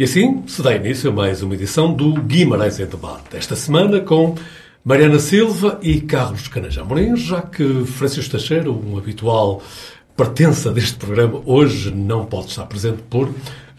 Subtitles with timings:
[0.00, 3.36] E assim se dá início a mais uma edição do Guimarães em Debate.
[3.36, 4.34] Esta semana com
[4.82, 9.62] Mariana Silva e Carlos Canajão Morim, já que Francisco Teixeira, um habitual
[10.16, 13.28] pertença deste programa, hoje não pode estar presente por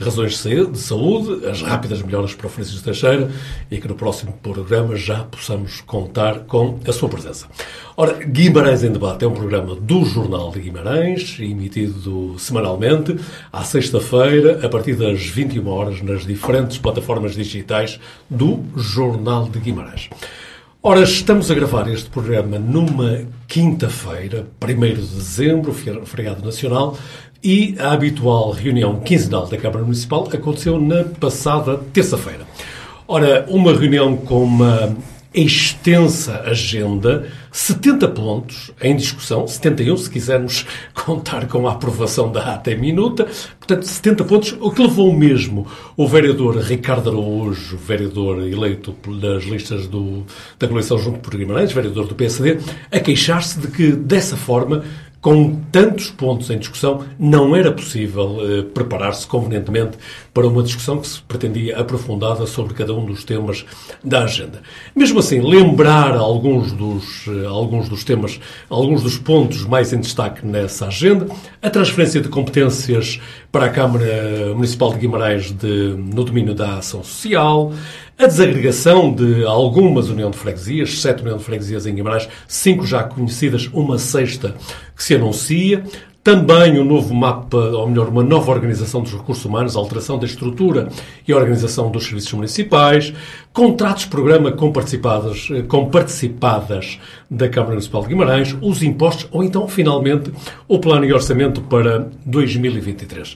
[0.01, 3.29] razões de saúde, as rápidas melhoras para o Francisco Teixeira
[3.69, 7.47] e que no próximo programa já possamos contar com a sua presença.
[7.95, 13.15] Ora, Guimarães em Debate é um programa do Jornal de Guimarães, emitido semanalmente,
[13.51, 17.99] à sexta-feira, a partir das 21 horas, nas diferentes plataformas digitais
[18.29, 20.09] do Jornal de Guimarães.
[20.83, 26.97] Ora, estamos a gravar este programa numa quinta-feira, 1 de dezembro, feriado nacional,
[27.43, 32.45] e a habitual reunião quinzenal da Câmara Municipal aconteceu na passada terça-feira.
[33.07, 34.95] Ora, uma reunião com uma
[35.33, 42.75] extensa agenda, 70 pontos em discussão, 71 se quisermos contar com a aprovação da ata
[42.75, 43.25] minuta,
[43.57, 49.87] portanto 70 pontos, o que levou mesmo o vereador Ricardo Araújo, vereador eleito das listas
[49.87, 50.25] do,
[50.59, 52.59] da coalição Junto por Guimarães, vereador do PSD,
[52.91, 54.83] a queixar-se de que dessa forma
[55.21, 59.97] com tantos pontos em discussão, não era possível eh, preparar-se convenientemente
[60.33, 63.63] para uma discussão que se pretendia aprofundada sobre cada um dos temas
[64.03, 64.63] da agenda.
[64.95, 70.43] Mesmo assim, lembrar alguns dos, eh, alguns dos temas, alguns dos pontos mais em destaque
[70.43, 71.27] nessa agenda,
[71.61, 77.03] a transferência de competências para a Câmara Municipal de Guimarães de, no domínio da ação
[77.03, 77.71] social,
[78.21, 83.03] a desagregação de algumas União de Freguesias, sete União de Freguesias em Guimarães, cinco já
[83.03, 84.53] conhecidas, uma sexta
[84.95, 85.83] que se anuncia,
[86.23, 90.25] também o um novo mapa, ou melhor, uma nova organização dos recursos humanos, alteração da
[90.27, 90.87] estrutura
[91.27, 93.11] e organização dos serviços municipais,
[93.51, 100.31] contratos-programa com participadas, com participadas da Câmara Municipal de Guimarães, os impostos ou então, finalmente,
[100.67, 103.35] o plano e orçamento para 2023.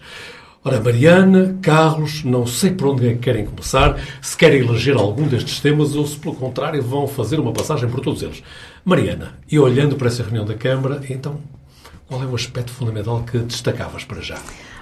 [0.68, 5.28] Ora, Mariana, Carlos, não sei por onde é que querem começar, se querem eleger algum
[5.28, 8.42] destes temas ou se, pelo contrário, vão fazer uma passagem por todos eles.
[8.84, 11.40] Mariana, e olhando para essa reunião da Câmara, então,
[12.08, 14.40] qual é o aspecto fundamental que destacavas para já?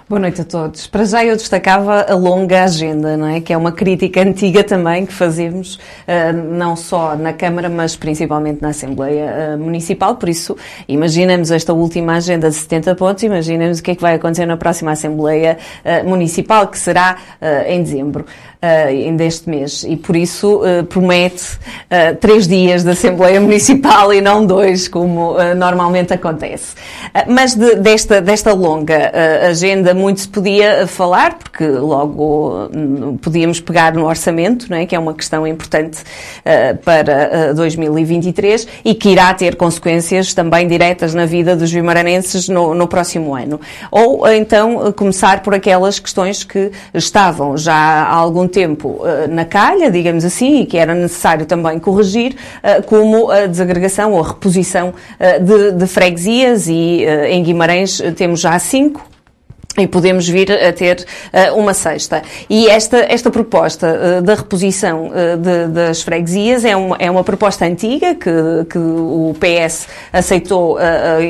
[0.09, 0.85] Boa noite a todos.
[0.85, 3.39] Para já eu destacava a longa agenda, não é?
[3.39, 8.61] Que é uma crítica antiga também que fazemos, uh, não só na Câmara, mas principalmente
[8.61, 10.17] na Assembleia uh, Municipal.
[10.17, 10.57] Por isso,
[10.89, 14.57] imaginamos esta última agenda de 70 pontos, imaginamos o que é que vai acontecer na
[14.57, 17.17] próxima Assembleia uh, Municipal, que será
[17.67, 18.25] em dezembro
[18.63, 24.21] uh, deste mês e por isso uh, promete uh, três dias de Assembleia Municipal e
[24.21, 26.75] não dois, como normalmente acontece.
[27.27, 29.11] mas de, desta, desta longa
[29.49, 32.69] agenda muito se podia falar, porque logo
[33.21, 34.85] podíamos pegar no orçamento, não é?
[34.85, 35.99] que é uma questão importante
[36.83, 42.87] para 2023 e que irá ter consequências também diretas na vida dos vimaranenses no, no
[42.87, 43.59] próximo ano.
[43.91, 49.89] Ou então começar por aquelas questões que estavam já há algum tempo uh, na calha,
[49.91, 54.89] digamos assim, e que era necessário também corrigir, uh, como a desagregação ou a reposição
[54.89, 59.12] uh, de, de, freguesias e em Guimarães temos já cinco
[59.77, 61.03] e podemos vir a ter
[61.33, 62.21] uh, uma sexta.
[62.49, 67.23] E esta, esta proposta uh, da reposição uh, de, das freguesias é uma, é uma
[67.23, 68.29] proposta antiga que,
[68.69, 70.77] que o PS aceitou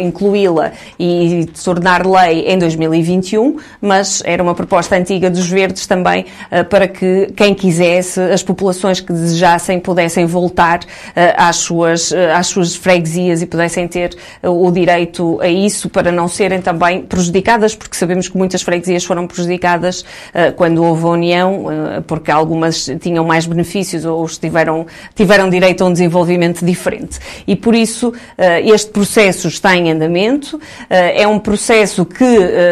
[0.02, 6.26] incluí-la e tornar lei em 2021, mas era uma proposta antiga dos Verdes também
[6.70, 10.80] para que quem quisesse, as populações que desejassem, pudessem voltar
[11.38, 16.62] às, suas, às suas freguesias e pudessem ter o direito a isso para não serem
[16.62, 22.02] também prejudicadas, porque sabemos que muitas freguesias foram prejudicadas uh, quando houve a união, uh,
[22.06, 27.20] porque algumas tinham mais benefícios ou tiveram, tiveram direito a um desenvolvimento diferente.
[27.48, 28.14] E por isso uh,
[28.66, 32.26] este processo está em andamento, é um processo que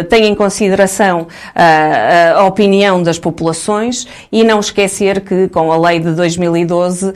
[0.10, 6.14] tem em consideração a opinião das populações e não esquecer que com a lei de
[6.14, 7.14] 2012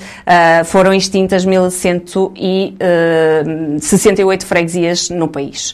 [0.65, 5.73] foram extintas 1168 freguesias no país.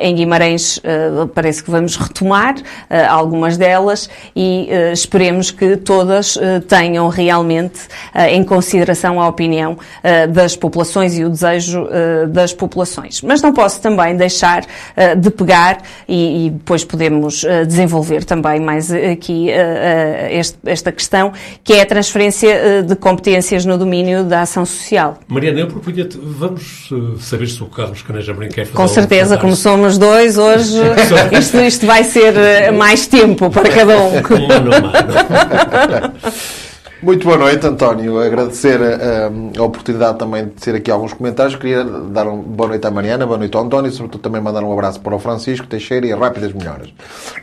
[0.00, 0.80] Em Guimarães
[1.34, 2.62] parece que vamos retomar uh,
[3.08, 7.80] algumas delas e uh, esperemos que todas uh, tenham realmente
[8.30, 9.78] em consideração a opinião
[10.30, 11.88] das populações e o desejo
[12.28, 13.20] das populações.
[13.22, 14.64] Mas não posso também deixar
[15.18, 19.48] de pegar e, e, depois podemos desenvolver também mais aqui
[20.30, 21.32] este, esta questão,
[21.62, 25.18] que é a transferência de competências no domínio da ação social.
[25.28, 26.90] Mariana, eu propunha-te, vamos
[27.20, 30.76] saber se o Carlos Caneja fazer Com certeza, como somos dois, hoje
[31.38, 34.20] isto, isto vai ser eh, mais tempo para cada um.
[37.02, 38.18] Muito boa noite, António.
[38.18, 41.54] Agradecer a, eh, a, oportunidade também de ter aqui alguns comentários.
[41.54, 44.64] Queria dar uma boa noite à Mariana, boa noite ao António e, sobretudo, também mandar
[44.64, 46.88] um abraço para o Francisco Teixeira e rápidas melhoras.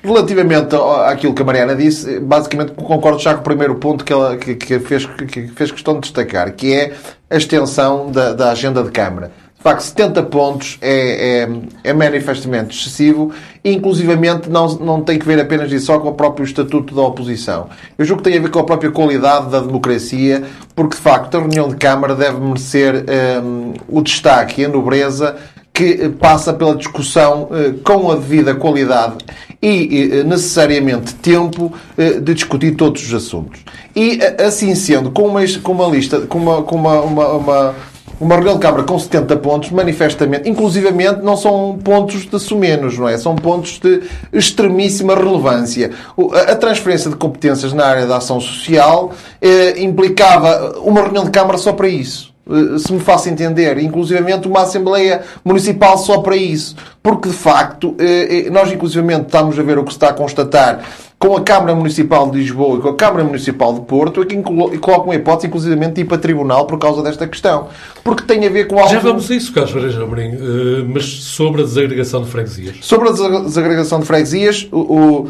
[0.04, 0.76] Relativamente
[1.06, 4.56] àquilo que a Mariana disse, basicamente concordo já com o primeiro ponto que ela que,
[4.56, 6.94] que fez, que fez questão de destacar, que é
[7.30, 9.32] a extensão da, da agenda de Câmara.
[9.64, 11.50] De facto, 70 pontos é, é,
[11.86, 13.32] é manifestamente excessivo
[13.64, 17.02] e, inclusivamente, não, não tem que ver apenas e só com o próprio estatuto da
[17.02, 17.70] oposição.
[17.98, 20.44] Eu julgo que tem a ver com a própria qualidade da democracia,
[20.76, 23.06] porque, de facto, a reunião de Câmara deve merecer
[23.42, 25.38] um, o destaque e a nobreza
[25.72, 29.16] que passa pela discussão uh, com a devida qualidade
[29.62, 33.62] e uh, necessariamente tempo uh, de discutir todos os assuntos.
[33.96, 37.76] E assim sendo, com uma, com uma lista, com uma, com uma, uma, uma
[38.30, 43.18] reunião de Câmara com 70 pontos, manifestamente, inclusivamente, não são pontos de sumenos, não é?
[43.18, 45.92] São pontos de extremíssima relevância.
[46.48, 49.12] A transferência de competências na área da ação social
[49.42, 54.48] eh, implicava uma reunião de Câmara só para isso eh, se me faço entender, inclusivamente
[54.48, 56.76] uma Assembleia Municipal só para isso.
[57.02, 60.82] Porque, de facto, eh, nós, inclusivamente, estamos a ver o que se está a constatar
[61.24, 64.36] com a Câmara Municipal de Lisboa e com a Câmara Municipal de Porto, é que
[64.42, 67.70] colocam a hipótese, inclusive, de ir para tribunal por causa desta questão.
[68.04, 68.92] Porque tem a ver com algo...
[68.92, 72.76] Já vamos a isso, Carlos Pereira Amorim, uh, mas sobre a desagregação de freguesias.
[72.82, 75.30] Sobre a desagregação de freguesias, o, o,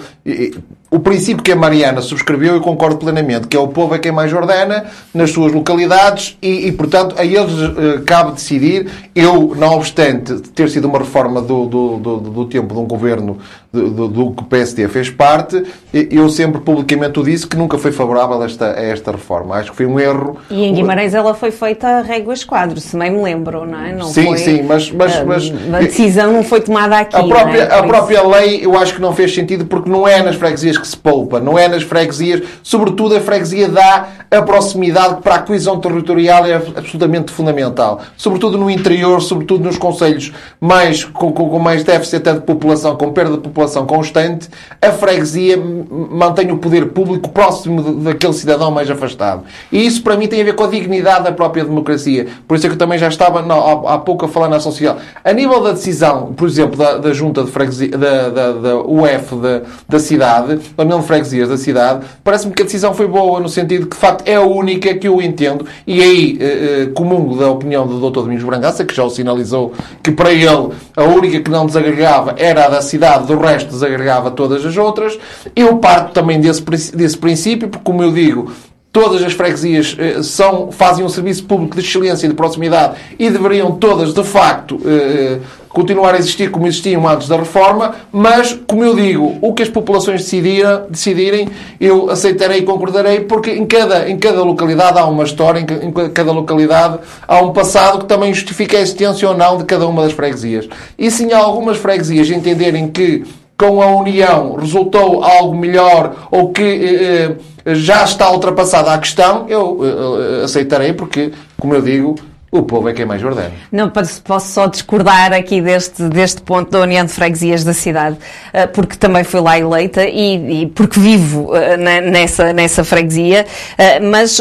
[0.90, 4.12] o princípio que a Mariana subscreveu, eu concordo plenamente, que é o povo é quem
[4.12, 8.90] mais ordena nas suas localidades e, e portanto, a eles uh, cabe decidir.
[9.14, 13.38] Eu, não obstante ter sido uma reforma do, do, do, do tempo de um governo
[13.74, 17.92] do, do, que o PSD fez parte, eu sempre publicamente o disse que nunca foi
[17.92, 19.56] favorável a esta, a esta reforma.
[19.56, 20.38] Acho que foi um erro.
[20.48, 23.92] E em Guimarães ela foi feita a réguas quadro, se bem me lembro, não é?
[23.92, 25.52] Não sim, foi, sim, mas, mas, a, mas.
[25.74, 27.16] A decisão não foi tomada aqui.
[27.16, 27.80] A própria, é?
[27.80, 30.88] a própria lei eu acho que não fez sentido porque não é nas freguesias que
[30.88, 35.80] se poupa, não é nas freguesias, sobretudo a freguesia dá a proximidade para a coesão
[35.80, 38.02] territorial é absolutamente fundamental.
[38.16, 40.32] Sobretudo no interior, sobretudo nos conselhos
[40.62, 44.50] mais, com, com, com mais déficit até de população, com perda de população constante,
[44.82, 49.44] a freguesia mantém o poder público próximo daquele cidadão mais afastado.
[49.72, 52.28] E isso, para mim, tem a ver com a dignidade da própria democracia.
[52.48, 54.60] Por isso é que eu também já estava não, há, há, pouco a falar na
[54.60, 54.98] social.
[55.24, 59.36] A nível da decisão, por exemplo, da, da junta de freguesia, da, da, da UF
[59.36, 63.40] da, da cidade, da União de Freguesias da cidade, parece-me que a decisão foi boa,
[63.40, 66.86] no sentido que, de facto, é a única que eu entendo, e aí eh, eh,
[66.94, 68.22] comungo da opinião do Dr.
[68.22, 72.66] Domingos Brancaça, que já o sinalizou que para ele a única que não desagregava era
[72.66, 75.20] a da cidade, do resto desagregava todas as outras.
[75.56, 76.64] Eu parto também desse,
[76.96, 78.52] desse princípio, porque, como eu digo,
[78.94, 83.28] todas as freguesias eh, são, fazem um serviço público de excelência e de proximidade e
[83.28, 88.84] deveriam todas, de facto, eh, continuar a existir como existiam antes da reforma, mas, como
[88.86, 91.50] eu digo, o que as populações decidirem, decidirem
[91.82, 96.32] eu aceitarei e concordarei, porque em cada, em cada localidade há uma história, em cada
[96.32, 100.14] localidade há um passado que também justifica a existência ou não de cada uma das
[100.14, 100.70] freguesias.
[101.00, 103.24] E se em algumas freguesias entenderem que
[103.58, 107.36] com a União resultou algo melhor ou que eh,
[107.66, 112.16] eh já está ultrapassada a questão, eu eh, eh aceitarei, porque, como eu digo,
[112.54, 113.52] o povo é quem mais ordena.
[113.72, 118.16] Não, posso só discordar aqui deste, deste ponto da União de Freguesias da cidade,
[118.54, 124.00] eh, porque também fui lá eleita e, e porque vivo eh, nessa, nessa freguesia, eh,
[124.00, 124.40] mas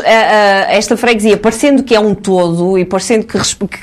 [0.68, 3.38] esta freguesia, parecendo que é um todo e parecendo que,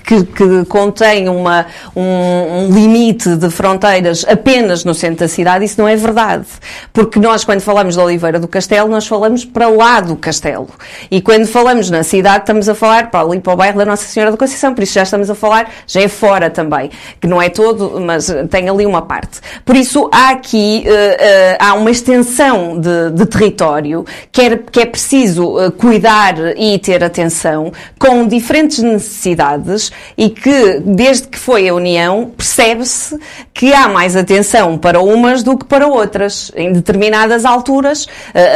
[0.05, 5.81] que, que contém uma, um, um, limite de fronteiras apenas no centro da cidade, isso
[5.81, 6.45] não é verdade.
[6.93, 10.69] Porque nós, quando falamos de Oliveira do Castelo, nós falamos para lá do Castelo.
[11.09, 14.03] E quando falamos na cidade, estamos a falar para ali para o bairro da Nossa
[14.03, 17.27] Senhora Senhora da Conceição, por isso já estamos a falar, já é fora também, que
[17.27, 19.39] não é todo, mas tem ali uma parte.
[19.63, 24.81] Por isso há aqui, uh, uh, há uma extensão de, de território que é, que
[24.81, 31.69] é preciso uh, cuidar e ter atenção com diferentes necessidades e que, desde que foi
[31.69, 33.17] a União, percebe-se
[33.53, 38.05] que há mais atenção para umas do que para outras, em determinadas alturas,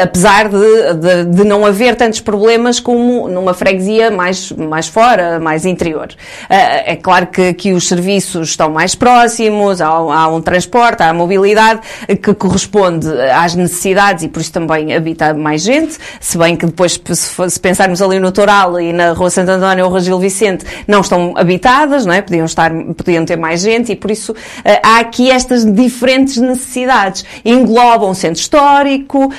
[0.01, 5.52] apesar de, de, de não haver tantos problemas como numa freguesia mais, mais fora, mais
[5.53, 6.10] mais interior.
[6.50, 11.10] Ah, é claro que, que os serviços estão mais próximos, há, há um transporte, há
[11.10, 11.81] a mobilidade
[12.22, 17.00] que corresponde às necessidades e por isso também habita mais gente, se bem que depois,
[17.03, 21.01] se, pensarmos ali no Toral e na Rua Santo António ou Rua Gil Vicente, não
[21.01, 22.22] estão habitadas, não é?
[22.22, 24.36] Podiam estar, podiam ter mais gente e por isso
[24.83, 27.24] há aqui estas diferentes necessidades.
[27.45, 29.31] Englobam um centro histórico,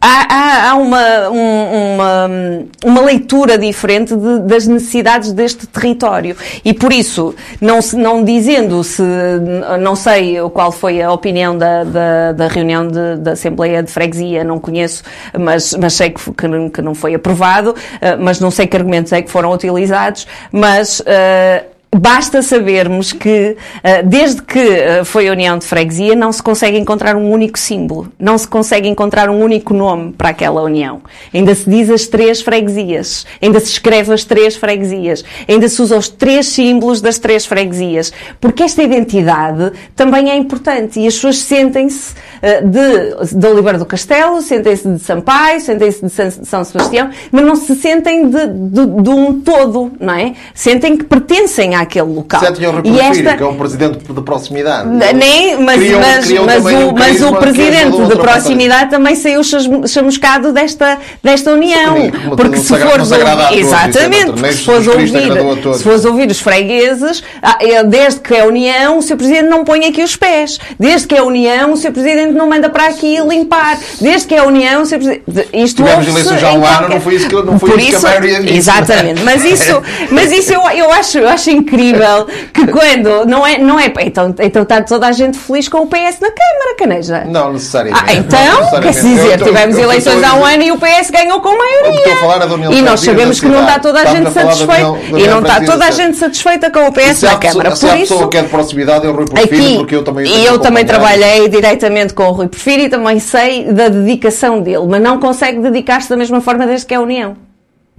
[0.00, 2.30] há, há, há uma, um, uma,
[2.84, 6.36] uma leitura diferente de, das necessidades necessidades deste território.
[6.64, 9.02] E por isso, não, se, não dizendo se,
[9.80, 14.42] não sei qual foi a opinião da, da, da reunião de, da Assembleia de Freguesia,
[14.42, 15.02] não conheço,
[15.38, 17.76] mas, mas sei que, que, que não foi aprovado, uh,
[18.18, 24.02] mas não sei que argumentos é que foram utilizados, mas uh, Basta sabermos que, eh,
[24.04, 28.12] desde que eh, foi a União de Freguesia, não se consegue encontrar um único símbolo,
[28.16, 31.02] não se consegue encontrar um único nome para aquela União.
[31.34, 35.96] Ainda se diz as três freguesias, ainda se escreve as três freguesias, ainda se usa
[35.96, 41.38] os três símbolos das três freguesias, porque esta identidade também é importante e as pessoas
[41.38, 47.44] sentem-se eh, de, de Oliveira do Castelo, sentem-se de Sampaio, sentem-se de São Sebastião, mas
[47.44, 50.34] não se sentem de, de, de um todo, não é?
[50.54, 52.40] Sentem que pertencem àquele local.
[52.40, 53.36] Sentem o e esta...
[53.36, 54.88] que é um presidente de proximidade.
[54.88, 59.40] Nem, mas, criou, mas, criou mas, o, um mas o presidente de proximidade também saiu
[59.86, 61.96] chamuscado desta, desta união.
[61.96, 65.08] Sim, porque se fores ouvir, exatamente, se fores ouvir,
[65.74, 69.64] se fores ouvir os fregueses, ah, desde que é a união, o seu presidente não
[69.64, 70.58] põe aqui os pés.
[70.78, 73.78] Desde que é a união, o seu presidente não manda para aqui limpar.
[74.00, 75.22] Desde que é a união, o seu presidente...
[75.52, 78.00] Isto Tivemos eleições já há um ano, não foi isso que, não foi isso, isso
[78.00, 78.56] que a maioria disse.
[78.56, 79.22] Exatamente.
[79.22, 83.58] Mas isso, mas isso eu, eu, acho, eu acho incrível incrível que quando não é,
[83.58, 87.24] não é, então, então está toda a gente feliz com o PS na Câmara, Caneja.
[87.26, 88.04] Não necessariamente.
[88.06, 91.10] Ah, então, quer dizer, eu, tivemos eu, eu, eleições há um ano e o PS
[91.10, 92.70] ganhou com maioria.
[92.70, 94.98] É e nós sabemos que não está toda a gente satisfeita.
[95.16, 97.70] E não está toda a gente satisfeita com o PS na Câmara.
[97.70, 100.58] Por isso, pessoa que é de proximidade o Rui Porfírio, porque eu também E eu
[100.58, 105.18] também trabalhei diretamente com o Rui Porfírio e também sei da dedicação dele, mas não
[105.18, 107.49] consegue dedicar-se da mesma forma desde que é a União.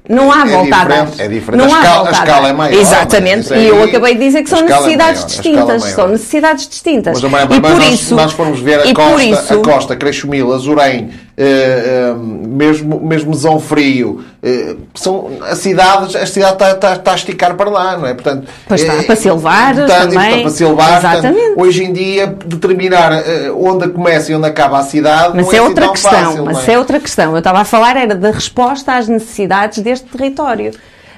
[0.10, 1.22] Não há é volta.
[1.22, 1.64] É diferente.
[1.64, 2.80] Não a, escala, a, escala é maior.
[2.80, 3.54] Exatamente.
[3.54, 5.84] É e eu acabei de dizer que são é necessidades é distintas.
[5.84, 7.22] São necessidades distintas.
[7.22, 10.52] Mas, mas, e por nós, isso, nós formos ver a Costa, isso, a Costa, Creixomil,
[10.54, 16.94] Azurém, Uh, uh, mesmo, mesmo Zão Frio, uh, são, a cidade, a cidade está, está,
[16.94, 18.14] está, a esticar para lá, não é?
[18.14, 20.30] Portanto, pois está, para silvar está, também.
[20.30, 20.98] Está para silvar.
[20.98, 21.40] Exatamente.
[21.40, 23.24] Portanto, hoje em dia, determinar
[23.58, 26.46] onde começa e onde acaba a cidade mas não é, é outra assim questão, fácil,
[26.46, 26.74] Mas é?
[26.74, 27.32] é outra questão.
[27.32, 30.74] Eu estava a falar era da resposta às necessidades deste território.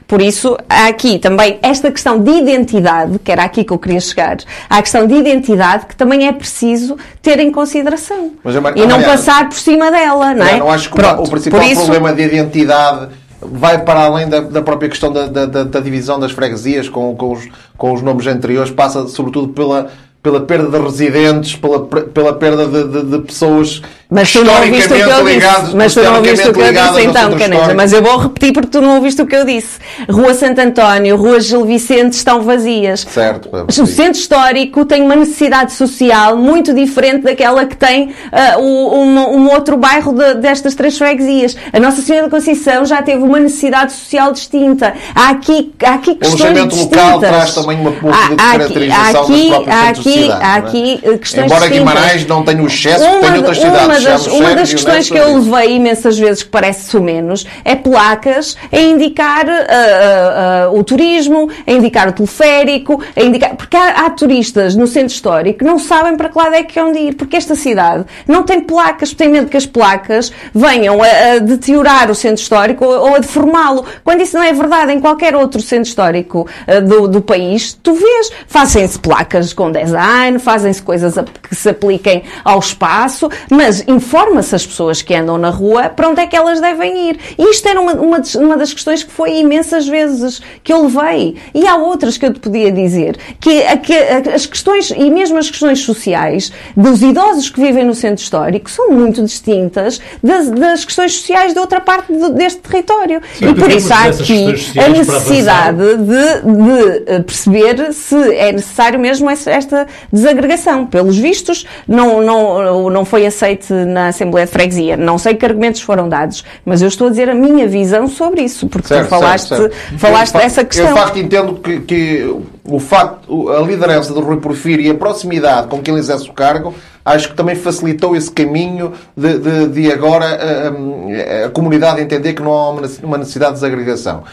[0.07, 3.99] Por isso, há aqui também esta questão de identidade, que era aqui que eu queria
[3.99, 4.37] chegar,
[4.69, 8.31] há a questão de identidade que também é preciso ter em consideração.
[8.43, 10.57] Mas, e não passar por cima dela, não é?
[10.57, 11.81] Não acho que Pronto, o principal isso...
[11.81, 13.09] problema de identidade
[13.41, 17.33] vai para além da, da própria questão da, da, da, divisão das freguesias com, com,
[17.33, 19.89] os, com os nomes anteriores, passa sobretudo pela
[20.23, 23.81] pela perda de residentes, pela, pela perda de, de, de pessoas
[24.13, 25.75] mas tu não ouviste o que eu disse.
[25.75, 27.73] Mas tu não ouviste o que eu disse então, Caneja.
[27.73, 29.79] Mas eu vou repetir porque tu não ouviste o que eu disse.
[30.07, 33.07] Rua Santo António, Rua Gil Vicente estão vazias.
[33.09, 33.49] Certo.
[33.67, 39.51] O centro histórico tem uma necessidade social muito diferente daquela que tem uh, um, um,
[39.51, 41.57] outro bairro de, destas três freguesias.
[41.71, 44.93] A Nossa Senhora da Conceição já teve uma necessidade social distinta.
[45.15, 46.99] Há aqui, há aqui questões distintas.
[46.99, 51.01] O local traz também uma pouco de caracterização aqui, das próprias há aqui, há aqui
[51.03, 51.17] é?
[51.17, 51.93] questões Embora distintas.
[51.93, 55.37] Guimarães não tenha o excesso que tem outras cidades das, uma das questões que eu
[55.39, 60.83] levei imensas vezes, que parece o menos, é placas a indicar uh, uh, uh, o
[60.83, 63.55] turismo, a indicar o teleférico, a indicar.
[63.55, 66.77] Porque há, há, turistas no centro histórico que não sabem para que lado é que
[66.77, 71.01] é onde ir, porque esta cidade não tem placas, tem medo que as placas venham
[71.01, 73.85] a, a deteriorar o centro histórico ou, ou a deformá-lo.
[74.03, 76.47] Quando isso não é verdade em qualquer outro centro histórico
[76.87, 79.71] do, do país, tu vês, fazem-se placas com
[80.03, 85.49] design, fazem-se coisas que se apliquem ao espaço, mas informa-se as pessoas que andam na
[85.49, 87.19] rua para onde é que elas devem ir.
[87.37, 91.37] E isto era uma, uma, uma das questões que foi imensas vezes que eu levei.
[91.53, 93.93] E há outras que eu te podia dizer, que, que
[94.33, 98.91] as questões, e mesmo as questões sociais, dos idosos que vivem no centro histórico, são
[98.91, 103.21] muito distintas das, das questões sociais de outra parte de, deste território.
[103.37, 108.99] Sim, e por isso há aqui a necessidade de, de, eh, perceber se é necessário
[108.99, 110.85] mesmo esta desagregação.
[110.85, 114.97] Pelos vistos, não, não, não foi aceite na Assembleia de Freguesia.
[114.97, 118.41] Não sei que argumentos foram dados, mas eu estou a dizer a minha visão sobre
[118.41, 119.97] isso, porque certo, tu falaste, certo, certo.
[119.97, 120.87] falaste dessa questão.
[120.87, 124.95] Eu, de facto, entendo que, que o facto, a liderança do Rui Porfírio e a
[124.95, 126.73] proximidade com que ele exerce o cargo
[127.05, 132.33] acho que também facilitou esse caminho de, de, de agora a, a, a, comunidade entender
[132.33, 132.69] que não há
[133.03, 134.23] uma necessidade de desagregação.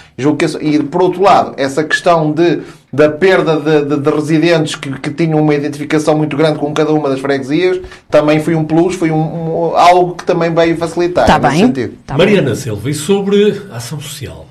[0.61, 2.61] E, por outro lado, essa questão de,
[2.93, 7.09] da perda de, de residentes que, que, tinham uma identificação muito grande com cada uma
[7.09, 11.25] das freguesias também foi um plus, foi um, um algo que também veio facilitar.
[11.25, 11.67] Está bem.
[11.67, 11.95] Sentido.
[12.07, 12.55] Tá Mariana bem.
[12.55, 14.50] Silva, e sobre a ação social?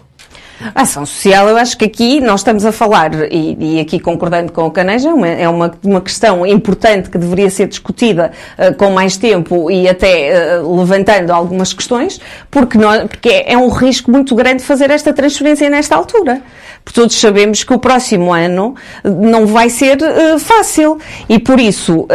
[0.76, 4.52] A ação social, eu acho que aqui nós estamos a falar, e, e aqui concordando
[4.52, 8.92] com o Caneja, uma, é uma, uma questão importante que deveria ser discutida uh, com
[8.92, 12.20] mais tempo e até uh, levantando algumas questões,
[12.52, 16.42] porque, nós, porque é, é um risco muito grande fazer esta transferência nesta altura.
[16.84, 20.98] Porque todos sabemos que o próximo ano não vai ser uh, fácil.
[21.28, 22.08] E por isso,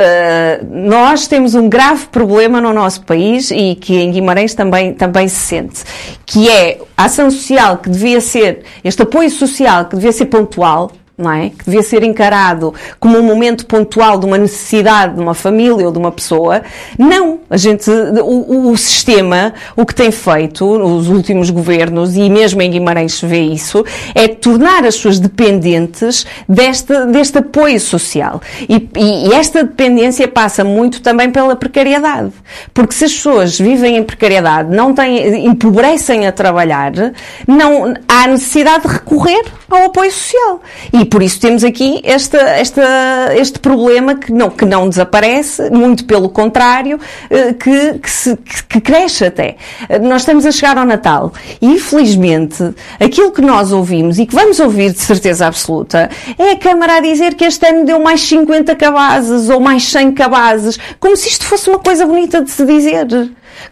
[0.71, 5.37] nós temos um grave problema no nosso país e que em Guimarães também, também se
[5.37, 5.85] sente,
[6.27, 8.34] que é a ação social que devia ser,
[8.83, 11.51] este apoio social que devia ser pontual, não é?
[11.51, 15.93] Que devia ser encarado como um momento pontual de uma necessidade de uma família ou
[15.93, 16.63] de uma pessoa.
[16.99, 17.39] Não.
[17.49, 22.71] A gente, o, o sistema, o que tem feito, os últimos governos, e mesmo em
[22.71, 28.41] Guimarães se vê isso, é tornar as pessoas dependentes deste, deste apoio social.
[28.69, 32.33] E, e, e esta dependência passa muito também pela precariedade.
[32.73, 36.93] Porque se as pessoas vivem em precariedade, não têm, empobrecem a trabalhar,
[37.47, 40.61] não, há necessidade de recorrer ao apoio social.
[40.93, 45.69] E e por isso temos aqui esta, esta, este problema que não, que não desaparece,
[45.69, 48.35] muito pelo contrário, eh, que, que, se,
[48.67, 49.57] que cresce até.
[49.87, 51.31] Eh, nós estamos a chegar ao Natal
[51.61, 56.09] e, infelizmente, aquilo que nós ouvimos e que vamos ouvir de certeza absoluta
[56.39, 60.13] é a Câmara a dizer que este ano deu mais 50 cabazes ou mais 100
[60.13, 63.07] cabazes, como se isto fosse uma coisa bonita de se dizer.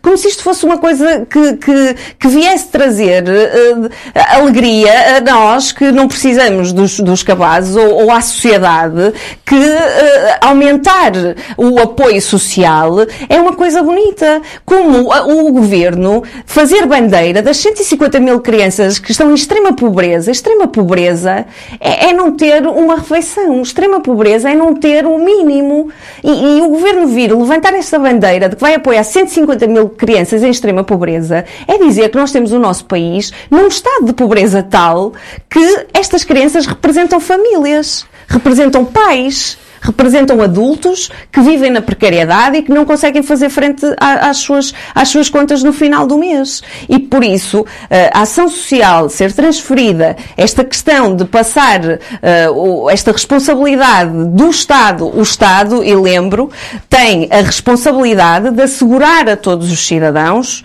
[0.01, 5.73] Como se isto fosse uma coisa que, que, que viesse trazer uh, alegria a nós
[5.73, 9.13] que não precisamos dos, dos cabazes ou, ou à sociedade
[9.45, 11.13] que uh, aumentar
[11.57, 12.99] o apoio social
[13.29, 14.41] é uma coisa bonita.
[14.65, 20.31] Como o, o governo fazer bandeira das 150 mil crianças que estão em extrema pobreza.
[20.31, 21.47] Extrema pobreza
[21.81, 23.63] é, é não ter uma refeição.
[23.63, 25.91] Extrema pobreza é não ter o mínimo.
[26.23, 30.43] E, e o governo vir levantar esta bandeira de que vai apoiar 150 mil crianças
[30.43, 34.63] em extrema pobreza, é dizer que nós temos o nosso país num estado de pobreza
[34.63, 35.13] tal
[35.49, 42.73] que estas crianças representam famílias, representam pais, representam adultos que vivem na precariedade e que
[42.73, 46.63] não conseguem fazer frente às suas, às suas contas no final do mês.
[46.89, 53.11] E por isso, eh, a ação social ser transferida, esta questão de passar uh, esta
[53.13, 56.51] responsabilidade do Estado, o Estado, e lembro,
[56.89, 60.65] tem a responsabilidade de assegurar a todos os cidadãos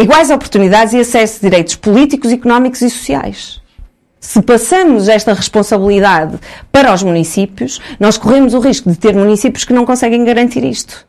[0.00, 3.61] iguais oportunidades e acesso a direitos políticos, económicos e sociais.
[4.22, 6.38] Se passamos esta responsabilidade
[6.70, 11.04] para os municípios, nós corremos o risco de ter municípios que não conseguem garantir isto.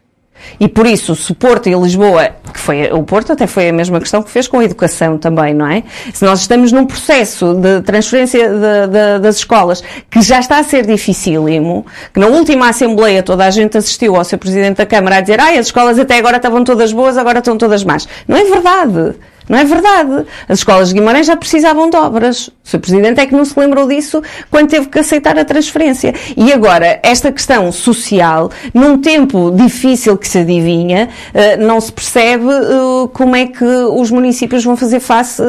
[0.60, 4.00] E por isso, se Porto e Lisboa, que foi o Porto até foi a mesma
[4.00, 5.84] questão que fez com a educação também, não é?
[6.12, 10.64] Se nós estamos num processo de transferência de, de, das escolas que já está a
[10.64, 15.18] ser dificílimo, que na última Assembleia toda a gente assistiu ao seu Presidente da Câmara
[15.18, 18.08] a dizer ah, as escolas até agora estavam todas boas, agora estão todas más.
[18.28, 19.16] Não é verdade.
[19.48, 20.26] Não é verdade.
[20.48, 22.48] As escolas de Guimarães já precisavam de obras.
[22.48, 22.80] O Sr.
[22.80, 26.14] Presidente é que não se lembrou disso quando teve que aceitar a transferência.
[26.36, 32.46] E agora, esta questão social, num tempo difícil que se adivinha, eh, não se percebe
[32.50, 35.42] eh, como é que os municípios vão fazer face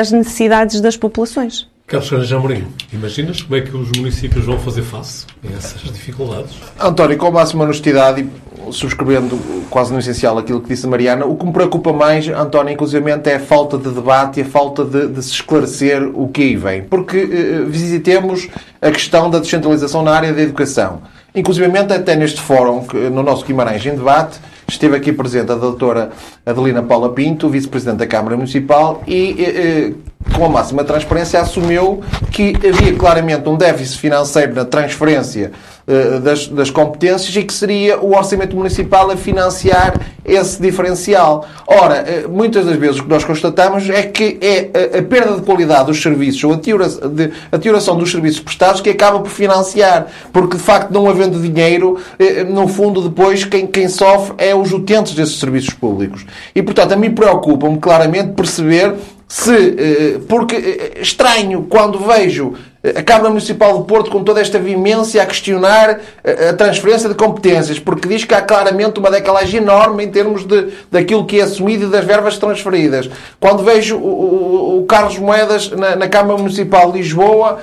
[0.00, 1.73] às necessidades das populações.
[1.86, 6.54] Carlos Sérgio Amorim, imaginas como é que os municípios vão fazer face a essas dificuldades?
[6.80, 11.26] António, com a máxima honestidade e subscrevendo quase no essencial aquilo que disse a Mariana,
[11.26, 14.82] o que me preocupa mais, António, inclusive, é a falta de debate e a falta
[14.82, 16.82] de, de se esclarecer o que aí vem.
[16.84, 18.48] Porque eh, visitemos
[18.80, 21.02] a questão da descentralização na área da educação.
[21.34, 26.12] Inclusive, até neste fórum, que, no nosso Guimarães em debate, esteve aqui presente a doutora
[26.46, 32.02] Adelina Paula Pinto, vice-presidente da Câmara Municipal, e eh, eh com a máxima transparência, assumiu
[32.30, 35.52] que havia claramente um déficit financeiro na transferência
[35.86, 41.46] uh, das, das, competências e que seria o orçamento municipal a financiar esse diferencial.
[41.66, 45.36] Ora, uh, muitas das vezes o que nós constatamos é que é a, a perda
[45.36, 49.20] de qualidade dos serviços ou a, teora, de, a teoração dos serviços prestados que acaba
[49.20, 54.34] por financiar, porque de facto não havendo dinheiro, uh, no fundo depois quem, quem sofre
[54.38, 56.26] é os utentes desses serviços públicos.
[56.54, 58.94] E portanto a mim preocupa-me claramente perceber
[59.26, 64.40] se, eh, porque eh, estranho quando vejo eh, a Câmara Municipal de Porto com toda
[64.40, 69.60] esta vimência a questionar a transferência de competências, porque diz que há claramente uma decalagem
[69.60, 73.08] enorme em termos de, daquilo que é assumido e das verbas transferidas.
[73.40, 77.58] Quando vejo o, o, o Carlos Moedas na, na, Câmara Municipal de Lisboa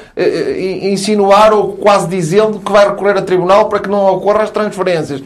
[0.84, 5.22] insinuar ou quase dizendo que vai recorrer a tribunal para que não ocorram as transferências.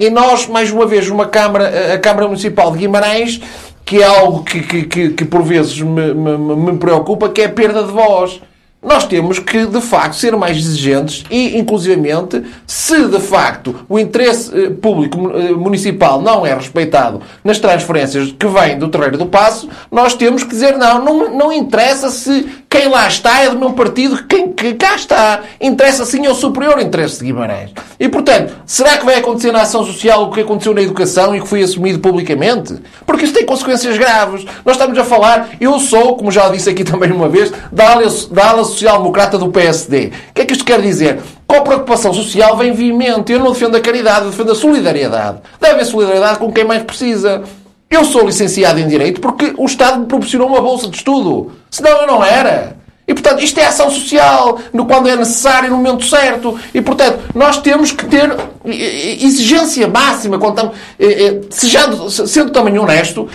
[0.00, 3.40] E nós, mais uma vez, uma Câmara, a Câmara Municipal de Guimarães,
[3.88, 7.46] que é algo que, que, que, que por vezes me, me, me, preocupa, que é
[7.46, 8.38] a perda de voz.
[8.80, 14.50] Nós temos que, de facto, ser mais exigentes e, inclusivamente, se de facto o interesse
[14.54, 19.68] eh, público eh, municipal não é respeitado nas transferências que vêm do terreiro do passo,
[19.90, 23.72] nós temos que dizer não, não, não interessa se quem lá está é do meu
[23.72, 25.40] partido, quem que cá está.
[25.60, 27.70] Interessa sim ao superior interesse de Guimarães.
[27.98, 31.40] E, portanto, será que vai acontecer na ação social o que aconteceu na educação e
[31.40, 32.76] que foi assumido publicamente?
[33.06, 34.44] Porque isso tem consequências graves.
[34.64, 38.64] Nós estamos a falar, eu sou, como já disse aqui também uma vez, da ala,
[38.68, 40.12] social-democrata do PSD.
[40.30, 41.20] O que é que isto quer dizer?
[41.46, 43.32] Com a preocupação social vem vimente.
[43.32, 45.38] Eu não defendo a caridade, eu defendo a solidariedade.
[45.60, 47.42] Deve haver solidariedade com quem mais precisa.
[47.90, 51.52] Eu sou licenciado em Direito porque o Estado me proporcionou uma bolsa de estudo.
[51.70, 52.77] Senão eu não era.
[53.08, 56.60] E, portanto, isto é ação social, no, quando é necessário, no momento certo.
[56.74, 58.30] E, portanto, nós temos que ter
[58.64, 60.38] exigência máxima.
[60.38, 63.26] Quando estamos, sejando, sendo também honesto,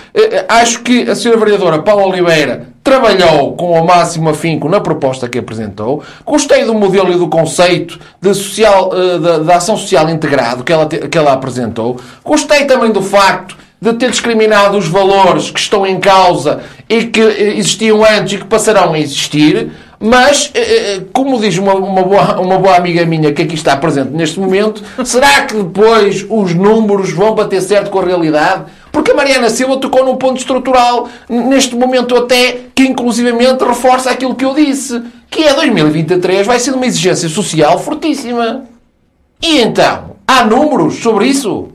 [0.48, 1.34] acho que a Sra.
[1.38, 6.04] Vereadora Paula Oliveira trabalhou com o máximo afinco na proposta que apresentou.
[6.24, 10.86] Gostei do modelo e do conceito de, social, de, de ação social integrado que ela,
[10.86, 12.00] que ela apresentou.
[12.24, 17.20] Gostei também do facto de ter discriminado os valores que estão em causa e que
[17.20, 22.40] existiam antes e que passarão a existir, mas, eh, eh, como diz uma, uma, boa,
[22.40, 27.12] uma boa amiga minha que aqui está presente neste momento, será que depois os números
[27.12, 28.64] vão bater certo com a realidade?
[28.90, 34.36] Porque a Mariana Silva tocou num ponto estrutural, neste momento até, que inclusivamente reforça aquilo
[34.36, 38.64] que eu disse, que é 2023 vai ser uma exigência social fortíssima.
[39.42, 41.73] E então, há números sobre isso?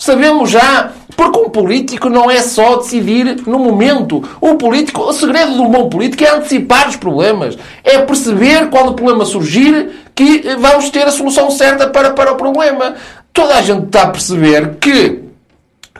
[0.00, 4.26] Sabemos já, porque um político não é só decidir no momento.
[4.40, 7.58] O político, o segredo do bom político é antecipar os problemas.
[7.84, 12.36] É perceber quando o problema surgir que vamos ter a solução certa para, para o
[12.36, 12.94] problema.
[13.30, 15.20] Toda a gente está a perceber que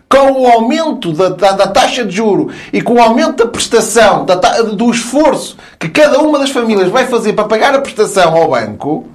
[0.08, 4.24] com o aumento da, da, da, taxa de juro e com o aumento da prestação,
[4.24, 8.48] da, do esforço que cada uma das famílias vai fazer para pagar a prestação ao
[8.48, 9.06] banco,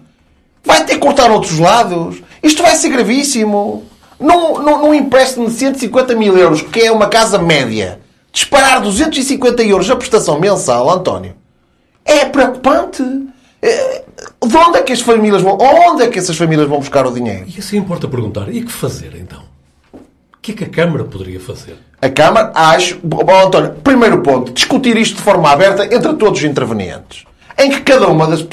[0.64, 2.22] vai ter que cortar outros lados.
[2.44, 3.84] Isto vai ser gravíssimo.
[4.20, 8.00] Num, empréstimo de 150 mil euros, que é uma casa média,
[8.32, 11.36] disparar 250 euros a prestação mensal, António,
[12.04, 13.04] é preocupante.
[13.62, 14.04] É,
[14.46, 15.58] de onde é que as famílias vão?
[15.58, 17.46] Onde é que essas famílias vão buscar o dinheiro?
[17.48, 19.44] E assim importa perguntar, e que fazer então?
[19.94, 21.76] O que é que a Câmara poderia fazer?
[22.02, 23.00] A Câmara, acho.
[23.04, 27.26] Bom, António, primeiro ponto, discutir isto de forma aberta entre todos os intervenientes
[27.58, 28.46] em que cada uma das.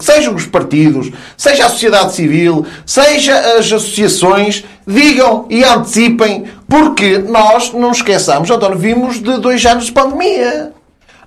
[0.00, 7.72] sejam os partidos, seja a sociedade civil, seja as associações, digam e antecipem, porque nós
[7.72, 10.72] não esqueçamos, António, vimos de dois anos de pandemia.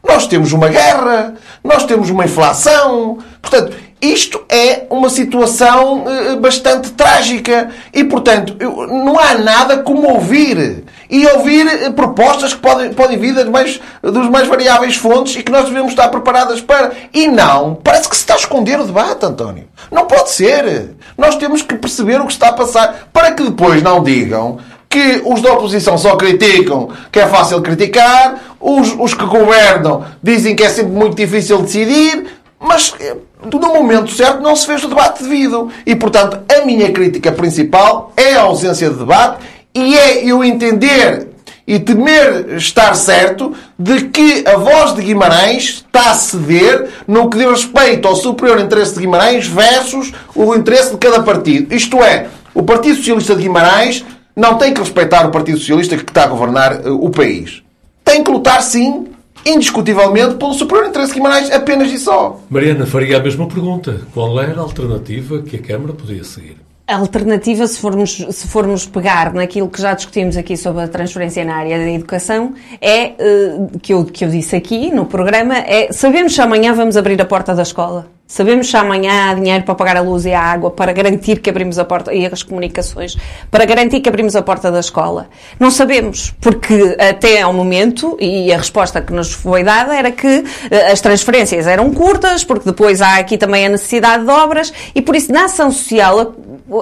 [0.03, 3.19] Nós temos uma guerra, nós temos uma inflação.
[3.39, 10.83] Portanto, isto é uma situação eh, bastante trágica e, portanto, não há nada como ouvir.
[11.07, 15.43] E ouvir eh, propostas que podem, podem vir das mais, dos mais variáveis fontes e
[15.43, 16.91] que nós devemos estar preparadas para.
[17.13, 19.67] E não, parece que se está a esconder o debate, António.
[19.91, 20.95] Não pode ser.
[21.15, 24.57] Nós temos que perceber o que está a passar para que depois não digam
[24.89, 30.53] que os da oposição só criticam, que é fácil criticar, os, os que governam dizem
[30.53, 33.15] que é sempre muito difícil decidir, mas eh,
[33.51, 35.69] no momento certo não se fez o debate devido.
[35.85, 39.43] E, portanto, a minha crítica principal é a ausência de debate
[39.73, 41.27] e é eu entender
[41.67, 47.37] e temer estar certo de que a voz de Guimarães está a ceder no que
[47.37, 51.73] diz respeito ao superior interesse de Guimarães versus o interesse de cada partido.
[51.73, 54.03] Isto é, o Partido Socialista de Guimarães
[54.35, 57.63] não tem que respeitar o Partido Socialista que está a governar eh, o país.
[58.03, 59.07] Tem que lutar, sim,
[59.45, 62.39] indiscutivelmente pelo superior interesse de Guimarães, apenas e só.
[62.49, 64.01] Mariana faria a mesma pergunta.
[64.13, 66.57] Qual era a alternativa que a Câmara podia seguir?
[66.87, 71.45] A alternativa, se formos, se formos pegar naquilo que já discutimos aqui sobre a transferência
[71.45, 75.93] na área da educação, é, eh, que eu, que eu disse aqui no programa, é
[75.93, 78.07] sabemos se amanhã vamos abrir a porta da escola.
[78.31, 81.49] Sabemos se amanhã há dinheiro para pagar a luz e a água, para garantir que
[81.49, 83.17] abrimos a porta, e as comunicações,
[83.51, 85.27] para garantir que abrimos a porta da escola.
[85.59, 90.45] Não sabemos, porque até ao momento, e a resposta que nos foi dada era que
[90.71, 95.01] eh, as transferências eram curtas, porque depois há aqui também a necessidade de obras, e
[95.01, 96.33] por isso na ação social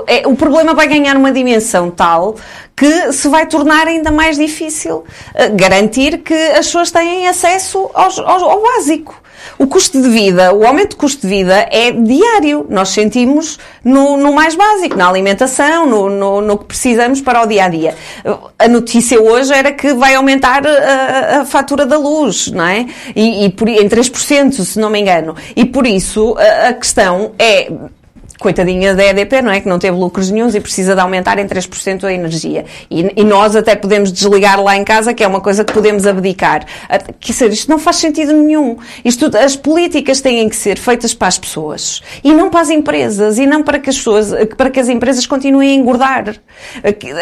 [0.06, 2.36] é, o problema vai ganhar uma dimensão tal
[2.76, 8.20] que se vai tornar ainda mais difícil eh, garantir que as pessoas têm acesso aos,
[8.20, 9.19] ao, ao básico.
[9.58, 12.66] O custo de vida, o aumento de custo de vida é diário.
[12.70, 17.48] Nós sentimos no, no mais básico, na alimentação, no, no, no, que precisamos para o
[17.48, 17.96] dia a dia.
[18.58, 22.86] A notícia hoje era que vai aumentar a, a fatura da luz, não é?
[23.16, 25.36] E, e por, em 3%, se não me engano.
[25.56, 27.72] E por isso a, a questão é
[28.40, 29.60] coitadinha da EDP, não é?
[29.60, 32.66] Que não teve lucros nenhums e precisa de aumentar em 3% a energia.
[32.90, 36.08] E, e, nós até podemos desligar lá em casa, que é uma coisa que podemos
[36.08, 36.66] abdicar.
[37.20, 38.78] Quer dizer, isto não faz sentido nenhum.
[39.04, 43.38] Isto, as políticas têm que ser feitas para as pessoas e não para as empresas
[43.38, 46.36] e não para que as pessoas, para que as empresas continuem a engordar.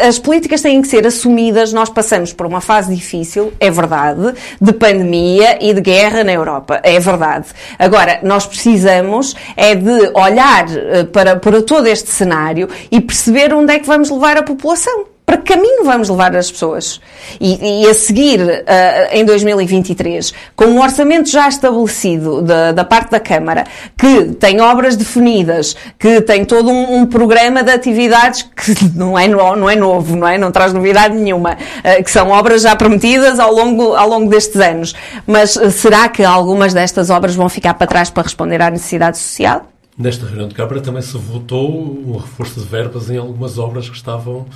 [0.06, 1.72] As políticas têm que ser assumidas.
[1.72, 6.80] Nós passamos por uma fase difícil, é verdade, de pandemia e de guerra na Europa,
[6.84, 7.46] é verdade.
[7.78, 13.72] Agora, nós precisamos é de olhar eh, para, para todo este cenário e perceber onde
[13.72, 15.06] é que vamos levar a população.
[15.28, 17.02] Para que caminho vamos levar as pessoas?
[17.38, 18.64] E, e a seguir, uh,
[19.12, 24.96] em 2023, com um orçamento já estabelecido da, da, parte da Câmara, que tem obras
[24.96, 30.16] definidas, que tem todo um, um, programa de atividades que não é, não é novo,
[30.16, 30.38] não é?
[30.38, 34.58] Não traz novidade nenhuma, uh, que são obras já prometidas ao longo, ao longo destes
[34.58, 34.94] anos.
[35.26, 39.18] Mas uh, será que algumas destas obras vão ficar para trás para responder à necessidade
[39.18, 39.66] social?
[39.98, 41.68] Nesta reunião de Câmara também se votou
[42.06, 44.46] um reforço de verbas em algumas obras que estavam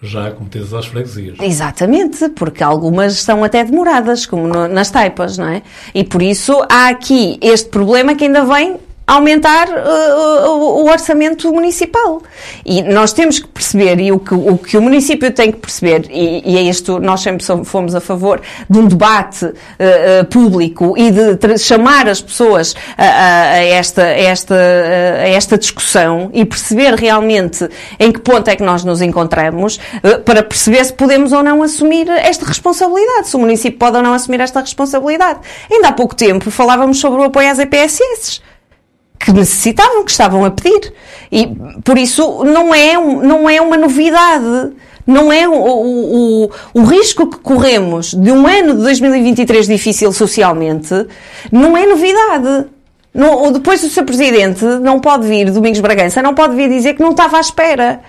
[0.00, 1.38] já cometidas às freguesias.
[1.40, 5.62] Exatamente, porque algumas estão até demoradas, como no, nas taipas, não é?
[5.92, 12.22] E por isso há aqui este problema que ainda vem aumentar uh, o, orçamento municipal.
[12.64, 16.06] E nós temos que perceber, e o que o, que o município tem que perceber,
[16.10, 20.94] e, e é isto, nós sempre fomos a favor de um debate uh, uh, público
[20.96, 26.44] e de chamar as pessoas a, a, a esta, a, esta, a esta discussão e
[26.44, 29.80] perceber realmente em que ponto é que nós nos encontramos,
[30.24, 34.14] para perceber se podemos ou não assumir esta responsabilidade, se o município pode ou não
[34.14, 35.40] assumir esta responsabilidade.
[35.70, 38.51] Ainda há pouco tempo falávamos sobre o apoio às EPSS
[39.24, 40.92] que necessitavam, que estavam a pedir.
[41.30, 41.46] E
[41.84, 44.72] por isso não é, não é uma novidade.
[45.06, 50.94] Não é o, o, o, risco que corremos de um ano de 2023 difícil socialmente,
[51.50, 52.66] não é novidade.
[53.12, 54.04] Não, depois o Sr.
[54.04, 58.00] Presidente não pode vir, Domingos Bragança, não pode vir dizer que não estava à espera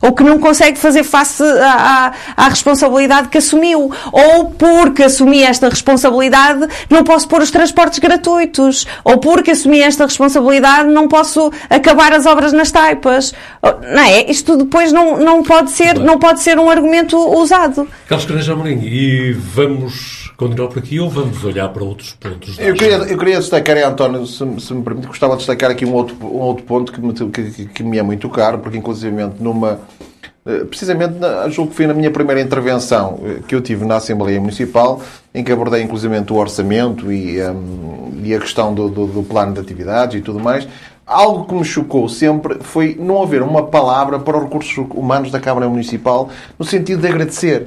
[0.00, 5.42] ou que não consegue fazer face à, à, à, responsabilidade que assumiu, ou porque assumi
[5.42, 11.52] esta responsabilidade não posso pôr os transportes gratuitos, ou porque assumi esta responsabilidade não posso
[11.68, 13.32] acabar as obras nas taipas.
[13.62, 14.30] Não é?
[14.30, 17.88] Isto depois não, não, pode, ser, não pode ser um argumento usado.
[18.08, 22.58] Carlos Amorim, e vamos continuar por aqui ou vamos olhar para outros pontos?
[22.58, 25.92] Eu queria, eu queria destacar, António, se, se, me permite, gostava de destacar aqui um
[25.92, 29.78] outro, um outro ponto que me, que, que me é muito caro, porque inclusive numa
[30.46, 31.16] eh, precisamente,
[31.50, 35.02] julgo que foi na minha primeira intervenção eh, que eu tive na Assembleia Municipal,
[35.34, 39.52] em que abordei inclusive o orçamento e, um, e a questão do, do, do, plano
[39.52, 40.66] de atividades e tudo mais.
[41.06, 45.38] Algo que me chocou sempre foi não haver uma palavra para os recursos humanos da
[45.38, 47.66] Câmara Municipal no sentido de agradecer.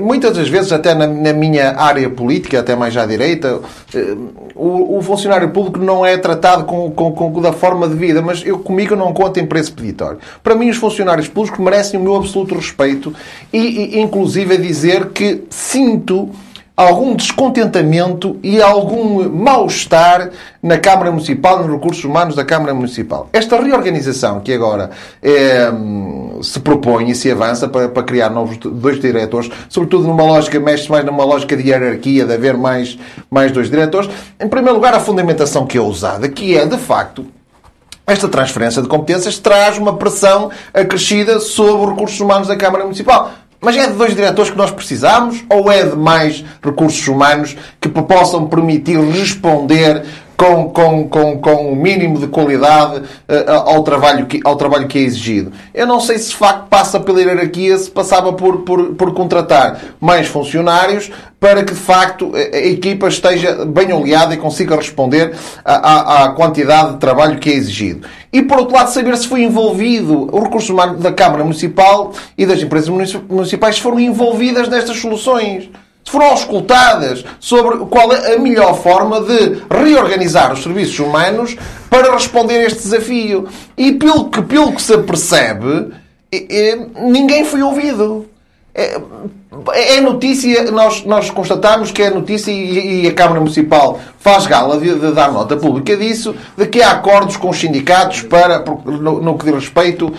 [0.00, 3.60] Muitas das vezes, até na, na, minha área política, até mais à direita,
[3.94, 4.16] eh,
[4.54, 8.44] o, o funcionário público não é tratado com, com, com, da forma de vida, mas
[8.44, 10.18] eu comigo não conto em preço peditório.
[10.42, 13.14] Para mim, os funcionários públicos merecem o meu absoluto respeito
[13.52, 16.30] e, e inclusive, a dizer que sinto
[16.78, 20.30] algum descontentamento e algum mal-estar
[20.62, 23.28] na Câmara Municipal, nos recursos humanos da Câmara Municipal.
[23.32, 25.72] Esta reorganização que agora é,
[26.40, 30.88] se propõe e se avança para, para, criar novos dois diretores, sobretudo numa lógica, mexe
[30.88, 32.96] mais numa lógica de hierarquia, de haver mais,
[33.28, 34.08] mais dois diretores.
[34.38, 37.26] Em primeiro lugar, a fundamentação que é usada, que é, de facto,
[38.06, 43.32] esta transferência de competências traz uma pressão acrescida sobre os recursos humanos da Câmara Municipal.
[43.60, 47.88] Mas é de dois diretores que nós precisamos ou é de mais recursos humanos que
[47.88, 50.04] possam permitir responder
[50.38, 54.96] com, com, com, com o mínimo de qualidade uh, ao, trabalho que, ao trabalho que
[54.96, 55.52] é exigido.
[55.74, 59.80] Eu não sei se de facto passa pela hierarquia, se passava por, por, por contratar
[60.00, 66.24] mais funcionários para que de facto a equipa esteja bem oleada e consiga responder à,
[66.24, 68.06] à, quantidade de trabalho que é exigido.
[68.32, 72.46] E por outro lado, saber se foi envolvido o recurso humano da Câmara Municipal e
[72.46, 72.88] das empresas
[73.28, 75.68] municipais foram envolvidas nestas soluções
[76.08, 81.56] foram auscultadas sobre qual é a melhor forma de reorganizar os serviços humanos
[81.90, 83.48] para responder a este desafio.
[83.76, 85.92] E pelo que, pelo que se percebe,
[86.96, 88.26] ninguém foi ouvido.
[88.74, 88.96] É,
[89.96, 94.78] é notícia, nós, nós constatamos que é notícia e, e a Câmara Municipal faz gala
[94.78, 99.20] de, de, dar nota pública disso, de que há acordos com os sindicatos para, no,
[99.20, 100.12] no que diz respeito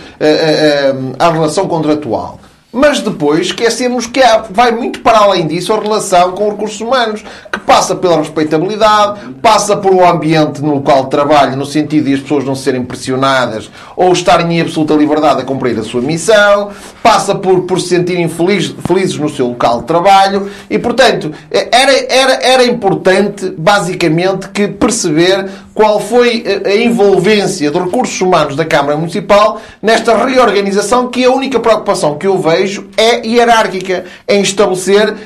[1.18, 2.38] à relação contratual.
[2.72, 7.24] Mas depois esquecemos que há, vai muito para além disso a relação com recursos humanos,
[7.50, 12.20] que passa pela respeitabilidade, passa por um ambiente no de trabalho, no sentido de as
[12.20, 16.70] pessoas não serem pressionadas ou estarem em absoluta liberdade a cumprir a sua missão,
[17.02, 21.92] passa por, por se sentirem feliz, felizes no seu local de trabalho e, portanto, era,
[22.08, 28.98] era, era importante, basicamente, que perceber qual foi a envolvência dos recursos humanos da Câmara
[28.98, 35.16] Municipal nesta reorganização que a única preocupação que eu vejo é hierárquica, em estabelecer,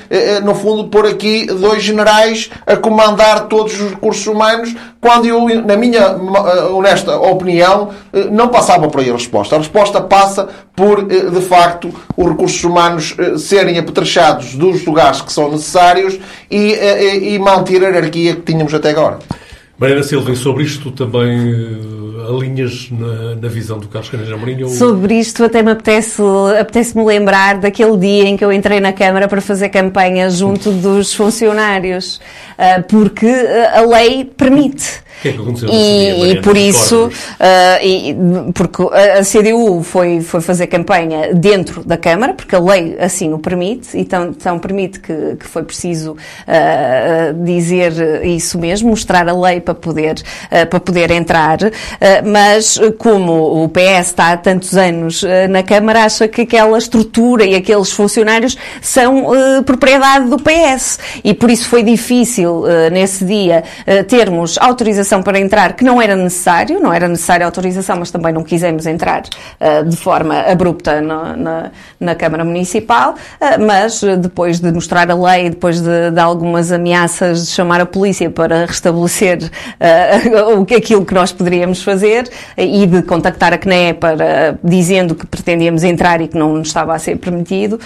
[0.44, 5.76] no fundo, por aqui dois generais a comandar todos os recursos humanos, quando eu, na
[5.76, 6.16] minha
[6.70, 7.90] honesta opinião,
[8.30, 9.56] não passava por aí a resposta.
[9.56, 15.50] A resposta passa por, de facto, os recursos humanos serem apetrechados dos lugares que são
[15.50, 16.16] necessários
[16.48, 16.76] e,
[17.34, 19.18] e manter a hierarquia que tínhamos até agora.
[19.76, 24.62] Mariana Silva, sobre isto também uh, alinhas na, na, visão do Carlos Caneja Amorim?
[24.62, 24.68] Ou...
[24.68, 26.22] Sobre isto até me apetece,
[26.60, 31.12] apetece-me lembrar daquele dia em que eu entrei na Câmara para fazer campanha junto dos
[31.12, 32.20] funcionários,
[32.88, 33.26] porque
[33.72, 35.04] a lei permite.
[35.22, 37.10] Que é que aconteceu e, e por isso, uh,
[37.82, 38.14] e,
[38.52, 43.38] porque a CDU foi, foi fazer campanha dentro da Câmara, porque a lei assim o
[43.38, 46.16] permite, então, então permite que, que foi preciso
[47.42, 50.22] dizer isso mesmo, mostrar a lei para poder,
[50.68, 51.58] para poder entrar,
[52.24, 57.54] mas como o PS está há tantos anos na Câmara, acha que aquela estrutura e
[57.54, 59.24] aqueles funcionários são
[59.64, 60.98] propriedade do PS.
[61.22, 62.43] E por isso foi difícil,
[62.92, 63.64] nesse dia,
[64.08, 68.42] termos autorização para entrar que não era necessário, não era necessária autorização, mas também não
[68.42, 69.22] quisemos entrar
[69.60, 75.14] uh, de forma abrupta no, na, na, Câmara Municipal, uh, mas depois de mostrar a
[75.14, 79.38] lei, depois de, de, algumas ameaças de chamar a polícia para restabelecer
[79.80, 85.84] uh, aquilo que nós poderíamos fazer e de contactar a CNE para, dizendo que pretendíamos
[85.84, 87.78] entrar e que não nos estava a ser permitido,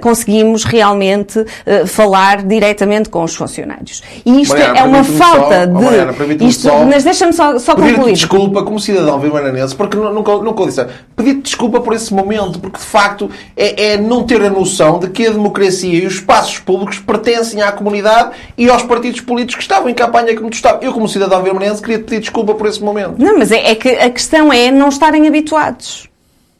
[0.00, 1.44] conseguimos realmente
[1.86, 3.97] falar diretamente com os funcionários.
[4.24, 5.72] E isto Mariana, é uma falta só, de.
[5.72, 8.12] Mariana, isto, só, mas deixa-me só, só concluir.
[8.12, 10.86] desculpa como cidadão vimaranense, porque nunca, nunca o disse.
[11.16, 15.08] Pedir desculpa por esse momento, porque de facto é, é não ter a noção de
[15.08, 19.62] que a democracia e os espaços públicos pertencem à comunidade e aos partidos políticos que
[19.62, 20.84] estavam em campanha como tu estava.
[20.84, 23.14] Eu, como cidadão vimaranense, queria pedir desculpa por esse momento.
[23.18, 26.08] Não, mas é, é que a questão é não estarem habituados.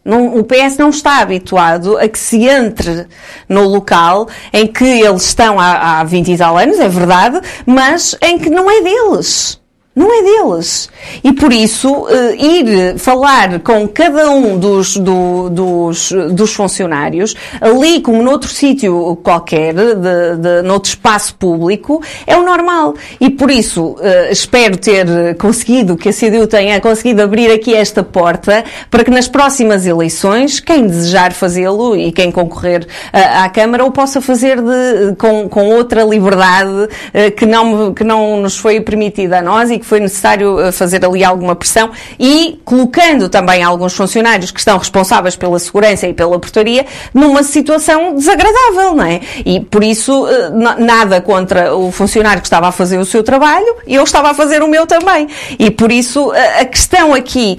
[0.09, 3.07] Não, o PS não está habituado a que se entre
[3.47, 8.17] no local em que eles estão há, há 20 e tal anos, é verdade, mas
[8.23, 9.61] em que não é deles.
[9.99, 10.89] Não é deles.
[11.25, 12.09] E por isso, uh,
[12.39, 19.75] ir falar com cada um dos, do, dos, dos funcionários, ali como noutro sítio qualquer,
[19.75, 22.95] de, de, noutro espaço público, é o normal.
[23.21, 28.05] E por isso, uh, espero ter conseguido, que a CDU tenha conseguido abrir aqui esta
[28.05, 33.85] porta, para que nas próximas eleições, quem desejar fazê-lo e quem concorrer uh, à Câmara,
[33.85, 36.89] o possa fazer de, com, com outra liberdade
[37.37, 41.05] que, não, que não nos foi permitida a nós e que foi necessário eh, fazer
[41.05, 46.39] ali alguma pressão e colocando também alguns funcionários que estão responsáveis pela segurança e pela
[46.39, 49.21] portaria numa situação desagradável, não é?
[49.47, 53.77] E por isso, eh, nada contra o funcionário que estava a fazer o seu trabalho
[53.87, 55.29] eu estava a fazer o meu também.
[55.59, 57.59] E por isso, eh, a questão aqui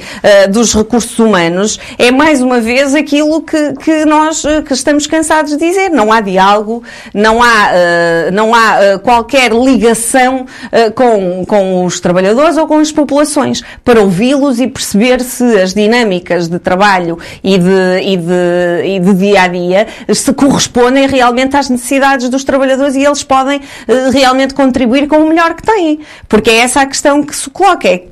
[0.51, 5.57] dos recursos humanos é mais uma vez aquilo que, que nós que estamos cansados de
[5.57, 5.89] dizer.
[5.89, 7.71] Não há diálogo, não há,
[8.31, 10.45] não há qualquer ligação
[10.93, 15.73] com, com os trabalhadores trabalhadores ou com as populações, para ouvi-los e perceber se as
[15.73, 21.55] dinâmicas de trabalho e de, e, de, e de dia a dia se correspondem realmente
[21.55, 25.99] às necessidades dos trabalhadores e eles podem uh, realmente contribuir com o melhor que têm.
[26.27, 28.03] Porque é essa a questão que se coloca, é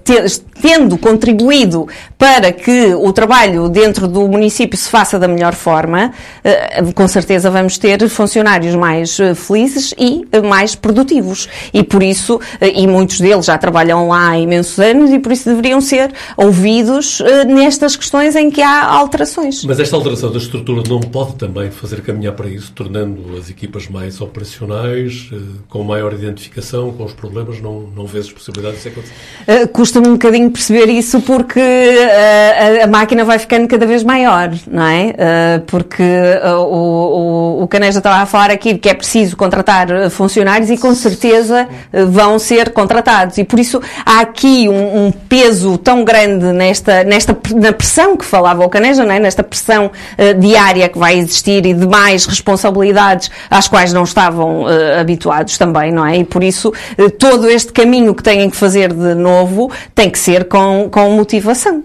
[0.62, 6.12] tendo contribuído para que o trabalho dentro do município se faça da melhor forma,
[6.44, 11.48] uh, com certeza vamos ter funcionários mais uh, felizes e mais produtivos.
[11.74, 15.50] E por isso, e muitos deles já trabalham lá há imensos anos e por isso
[15.50, 19.64] deveriam ser ouvidos uh, nestas questões em que há alterações.
[19.64, 23.88] Mas esta alteração da estrutura não pode também fazer caminhar para isso, tornando as equipas
[23.88, 27.62] mais operacionais, uh, com maior identificação com os problemas?
[27.62, 29.64] Não, não vês possibilidades disso acontecer?
[29.64, 34.52] Uh, Custa-me um bocadinho perceber isso porque a, a, máquina vai ficando cada vez maior,
[34.68, 35.14] não é?
[35.68, 36.04] porque
[36.44, 40.94] o, o, o Caneja estava a falar aqui que é preciso contratar funcionários e com
[40.96, 41.68] certeza
[42.10, 43.38] vão ser contratados.
[43.38, 48.26] E por isso há aqui um, um, peso tão grande nesta, nesta na pressão que
[48.26, 49.20] falava o Caneja, é?
[49.20, 54.64] nesta pressão uh, diária que vai existir e de mais responsabilidades às quais não estavam
[54.64, 56.18] uh, habituados também, não é?
[56.18, 60.20] E por isso uh, todo este caminho que têm que fazer de novo tem que
[60.20, 61.84] ser com, com motivação.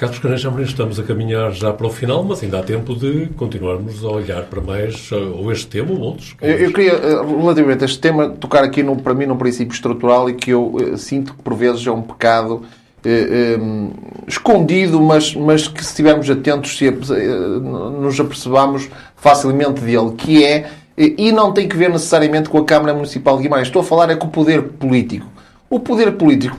[0.00, 3.26] Carlos Caneja Amorim, estamos a caminhar já para o final, mas ainda há tempo de
[3.36, 6.34] continuarmos a olhar para mais ou este tema ou outros.
[6.40, 9.74] Eu, eu, queria, eh, relativamente a este tema, tocar aqui, num, para mim, num princípio
[9.74, 12.62] estrutural e que eu uh, sinto que, por vezes, é um pecado
[13.04, 13.90] eh, um,
[14.26, 21.30] escondido, mas, mas que, se estivermos atentos, se, nos apercebamos facilmente dele, que é, e
[21.30, 24.16] não tem que ver necessariamente com a Câmara Municipal de Guimarães, estou a falar é
[24.16, 25.26] com o poder político.
[25.68, 26.56] O poder político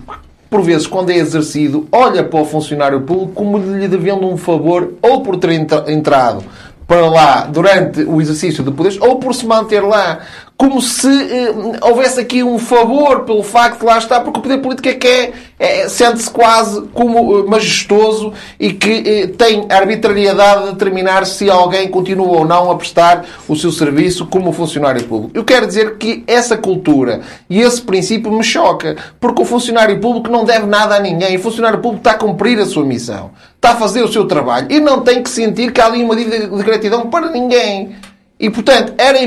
[0.51, 4.95] por vezes, quando é exercido, olha para o funcionário público como lhe devendo um favor
[5.01, 5.51] ou por ter
[5.87, 6.43] entrado
[6.85, 10.19] para lá durante o exercício de poderes ou por se manter lá
[10.61, 14.59] como se eh, houvesse aqui um favor pelo facto de lá estar, porque o poder
[14.59, 20.65] político é que é, é sente-se quase como eh, majestoso e que eh, tem arbitrariedade
[20.65, 25.31] de determinar se alguém continua ou não a prestar o seu serviço como funcionário público.
[25.33, 30.29] Eu quero dizer que essa cultura e esse princípio me choca, porque o funcionário público
[30.29, 31.37] não deve nada a ninguém.
[31.37, 34.67] O funcionário público está a cumprir a sua missão, está a fazer o seu trabalho
[34.69, 37.95] e não tem que sentir que há ali uma dívida de gratidão para ninguém.
[38.41, 39.19] E, portanto, era,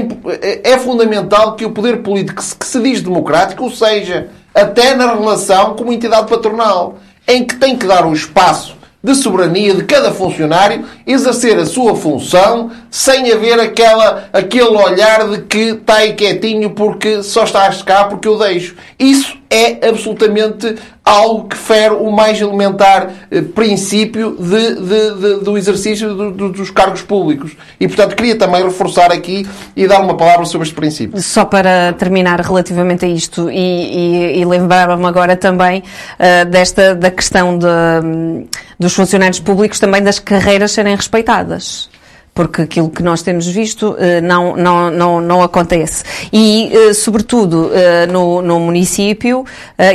[0.65, 5.77] é fundamental que o poder político que se diz democrático, ou seja, até na relação
[5.77, 6.99] com uma entidade patronal,
[7.29, 11.95] em que tem que dar o espaço de soberania de cada funcionário exercer a sua
[11.95, 18.05] função sem haver aquela, aquele olhar de que está aí quietinho porque só estás cá
[18.05, 18.75] porque eu deixo.
[18.99, 20.75] Isso é absolutamente
[21.05, 26.71] algo que fere o mais elementar eh, princípio de, de, de, do exercício do, dos
[26.71, 27.53] cargos públicos.
[27.79, 29.47] E, portanto, queria também reforçar aqui
[29.77, 31.21] e dar uma palavra sobre este princípio.
[31.23, 37.11] Só para terminar relativamente a isto, e, e, e lembrar-me agora também uh, desta da
[37.11, 38.47] questão de, um,
[38.79, 41.94] dos funcionários públicos, também das carreiras serem respeitadas
[42.35, 46.03] porque aquilo que nós temos visto eh, não, não, não, não acontece.
[46.33, 49.45] E, eh, sobretudo, eh, no, no município,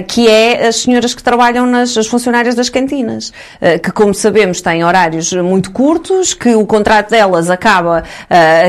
[0.07, 3.33] que é as senhoras que trabalham nas as funcionárias das cantinas,
[3.83, 8.03] que, como sabemos, têm horários muito curtos, que o contrato delas acaba,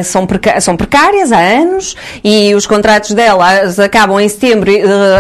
[0.05, 0.27] são,
[0.61, 4.71] são precárias há anos, e os contratos delas acabam em setembro,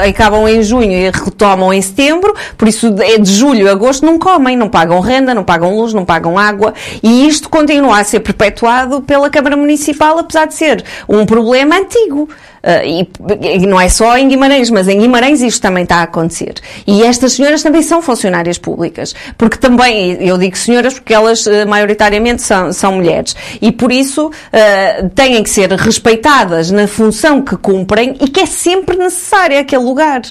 [0.08, 4.18] acabam em junho e retomam em setembro, por isso é de julho a agosto não
[4.18, 6.72] comem, não pagam renda, não pagam luz, não pagam água,
[7.02, 12.26] e isto continua a ser perpetuado pela Câmara Municipal, apesar de ser um problema antigo.
[12.62, 16.02] Uh, e, e, não é só em Guimarães, mas em Guimarães isto também está a
[16.02, 16.54] acontecer.
[16.86, 19.14] E estas senhoras também são funcionárias públicas.
[19.36, 23.36] Porque também, eu digo senhoras porque elas uh, maioritariamente são, são mulheres.
[23.60, 28.46] E por isso uh, têm que ser respeitadas na função que cumprem e que é
[28.46, 30.22] sempre necessária aquele lugar.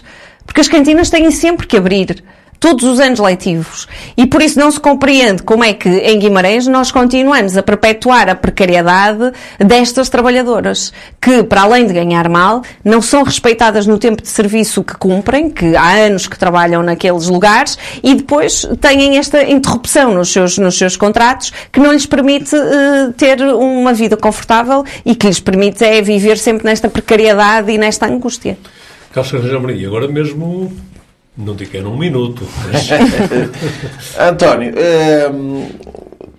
[0.45, 2.23] Porque as cantinas têm sempre que abrir
[2.59, 3.87] todos os anos letivos.
[4.17, 8.29] E por isso não se compreende como é que em Guimarães nós continuamos a perpetuar
[8.29, 10.91] a precariedade destas trabalhadoras,
[11.21, 15.49] que para além de ganhar mal, não são respeitadas no tempo de serviço que cumprem,
[15.49, 20.77] que há anos que trabalham naqueles lugares, e depois têm esta interrupção nos seus, nos
[20.77, 25.83] seus contratos que não lhes permite uh, ter uma vida confortável e que lhes permite
[25.83, 28.57] é viver sempre nesta precariedade e nesta angústia.
[29.11, 29.43] Carlos
[29.75, 30.71] e agora mesmo
[31.39, 32.45] não digo que é num minuto.
[32.71, 32.89] Mas...
[34.19, 34.73] António,
[35.33, 35.67] um,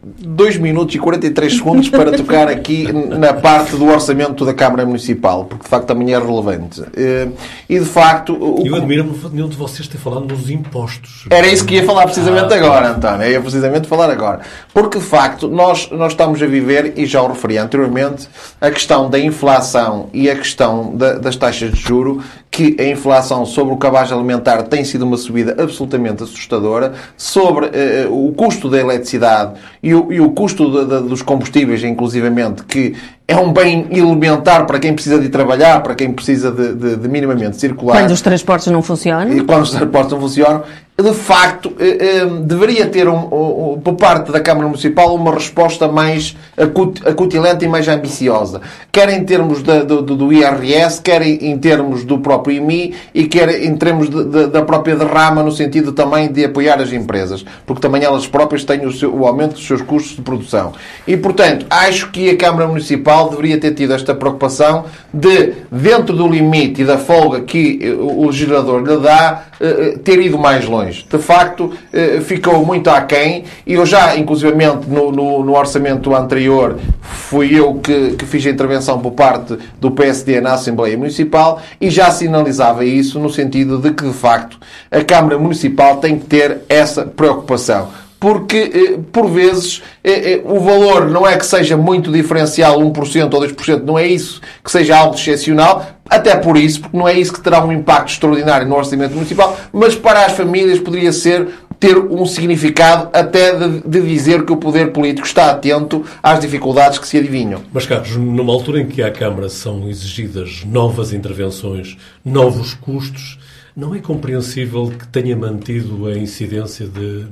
[0.03, 5.47] 2 minutos e 43 segundos para tocar aqui na parte do orçamento da Câmara Municipal,
[5.47, 6.81] porque de facto também é relevante.
[6.81, 7.33] Hum,
[7.69, 8.35] e de facto.
[8.35, 8.67] O...
[8.67, 11.27] Eu admiro-me nenhum de vocês ter falado nos impostos.
[11.31, 13.27] Era isso que ia falar precisamente ah, agora, António.
[13.27, 14.41] Ia precisamente falar agora.
[14.75, 18.29] Porque de facto nós, nós estamos a viver, e já o referi anteriormente,
[18.61, 23.47] a questão da inflação e a questão da, das taxas de juro que a inflação
[23.47, 28.79] sobre o cabaz alimentar tem sido uma subida absolutamente assustadora, sobre uh, o custo da
[28.79, 32.97] eletricidade e o, e o custo de, de, dos combustíveis, inclusivamente, que
[33.29, 37.09] é um bem elementar para quem precisa de trabalhar, para quem precisa de, de, de
[37.09, 37.99] minimamente circular.
[37.99, 39.33] Quando os transportes não funcionam.
[39.33, 40.65] E quando os transportes não funcionam,
[41.03, 45.89] de facto, eh, eh, deveria ter, um, um, por parte da Câmara Municipal, uma resposta
[45.89, 48.61] mais acut, acutilante e mais ambiciosa.
[48.91, 53.77] Quer em termos do, do, IRS, quer em, termos do próprio IMI e quer em
[53.77, 57.45] termos de, de, da própria derrama, no sentido também de apoiar as empresas.
[57.65, 60.73] Porque também elas próprias têm o, seu, o aumento dos seus custos de produção.
[61.07, 66.27] E, portanto, acho que a Câmara Municipal deveria ter tido esta preocupação de, dentro do
[66.27, 70.90] limite e da folga que o legislador lhe dá, eh, ter ido mais longe.
[70.97, 76.79] De facto, eh, ficou muito aquém e eu já, inclusivamente, no, no, no orçamento anterior,
[77.01, 81.91] fui eu que, que, fiz a intervenção por parte do PSD na Assembleia Municipal e
[81.91, 84.59] já sinalizava isso no sentido de que, de facto,
[84.91, 87.89] a Câmara Municipal tem que ter essa preocupação
[88.21, 93.41] porque, eh, por vezes, eh, o valor não é que seja muito diferencial, 1% ou
[93.41, 97.33] 2%, não é isso que seja algo excepcional, até por isso, porque não é isso
[97.33, 101.49] que terá um impacto extraordinário no orçamento municipal, mas para as famílias poderia ser
[101.79, 106.99] ter um significado até de, de, dizer que o poder político está atento às dificuldades
[106.99, 107.63] que se adivinham.
[107.73, 113.39] Mas, Carlos, numa altura em que à Câmara são exigidas novas intervenções, novos custos,
[113.75, 117.27] não é compreensível que tenha mantido a incidência de,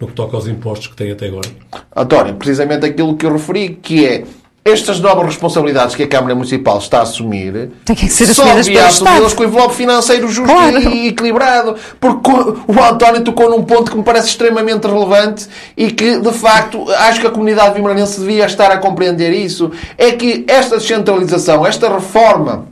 [0.00, 1.48] no que toca aos impostos que tem até agora?
[1.94, 4.24] António, precisamente aquilo que eu referi, que é
[4.64, 8.64] estas novas responsabilidades que a Câmara Municipal está a assumir Tem que ser só assumidas
[8.64, 10.78] devia assumi-las com o envelope financeiro justo Claro.
[10.78, 11.76] e equilibrado.
[12.00, 16.90] Porque o António tocou num ponto que me parece extremamente relevante e que, de facto,
[16.92, 19.70] acho que a comunidade vimaranense devia estar a compreender isso.
[19.98, 22.66] É que esta descentralização, esta reforma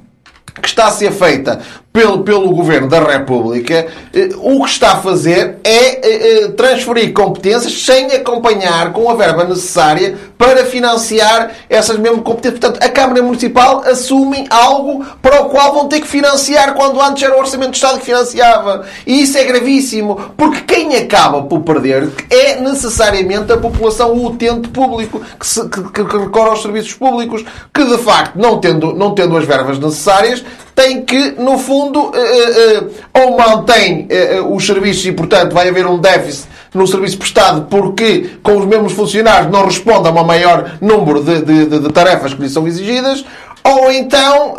[0.63, 1.61] que está a ser feita
[1.93, 7.13] pelo, pelo Governo da República, eh, o que está a fazer é eh, eh, transferir
[7.13, 12.61] competências sem acompanhar com a verba necessária para financiar essas mesmas competências.
[12.61, 17.23] Portanto, a Câmara Municipal assume algo para o qual vão ter que financiar quando antes
[17.23, 18.87] era o Orçamento do Estado que financiava.
[19.07, 24.69] E isso é gravíssimo, porque quem acaba por perder é necessariamente a população, o utente
[24.71, 29.15] público, que, se, que, que recorre aos serviços públicos, que de facto, não tendo, não
[29.15, 30.43] tendo as verbas necessárias,
[30.75, 32.83] tem que, no fundo, eh, eh,
[33.15, 34.09] eh, ou mantém
[34.51, 38.93] os serviços e, portanto, vai haver um déficit no serviço prestado porque, com os mesmos
[38.93, 43.25] funcionários, não responde a um maior número de, de- de- tarefas que lhe são exigidas,
[43.63, 44.57] ou então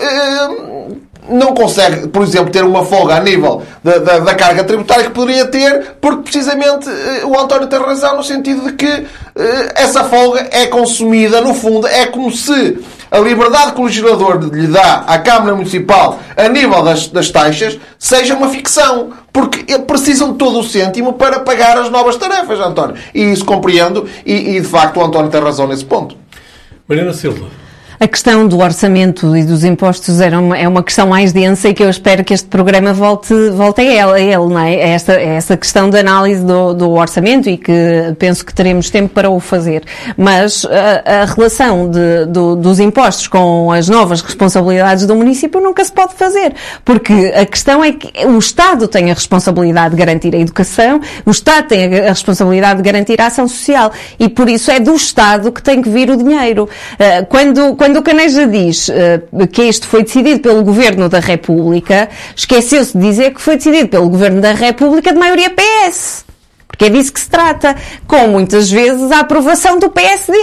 [1.30, 5.12] não consegue, por exemplo, ter uma folga a nível da, da- da carga tributária que
[5.12, 10.04] poderia ter, porque precisamente eh, o António tem razão no sentido de que eh, essa
[10.04, 15.04] folga é consumida, no fundo, é como se a liberdade que o legislador lhe dá
[15.08, 19.12] à Câmara Municipal a nível das, das taxas seja uma ficção.
[19.32, 22.96] Porque eh, precisam de todo o cêntimo para pagar as novas tarefas, António.
[23.16, 26.16] E isso compreendo e, e, de facto o António tem razão nesse ponto.
[26.88, 27.48] Mariana Silva.
[28.04, 31.74] A questão do orçamento e dos impostos era uma, é uma questão mais densa e
[31.74, 34.74] que eu espero que este programa volte, volte a ele, a ele não é?
[34.76, 37.72] É esta, essa questão de análise do, do orçamento e que
[38.20, 39.84] penso que teremos tempo para o fazer.
[40.18, 45.86] Mas a, a relação de- do- dos impostos com as novas responsabilidades do município nunca
[45.86, 46.54] se pode fazer.
[46.84, 51.32] Porque a questão é que o Estado tem a responsabilidade de garantir a educação, o
[51.32, 54.93] Estado tem a, a responsabilidade de garantir a ação social e por isso é do
[54.93, 56.68] Estado que tem que vir o dinheiro.
[56.99, 62.10] Uh, Quando, quando o Caneja diz uh, que isto foi decidido pelo Governo da República,
[62.36, 66.26] esqueceu-se de dizer que foi decidido pelo Governo da República de maioria PS.
[66.74, 67.76] Porque é disso que se trata,
[68.08, 70.36] com muitas vezes a aprovação do PSD.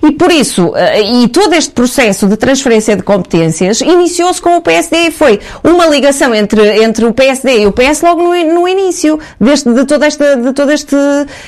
[0.00, 4.62] E por isso, eh, e todo este processo de transferência de competências iniciou-se com o
[4.62, 9.18] PSD foi uma ligação entre, entre o PSD e o PS logo no, no início
[9.40, 10.94] deste, de, todo, esta, de todo este,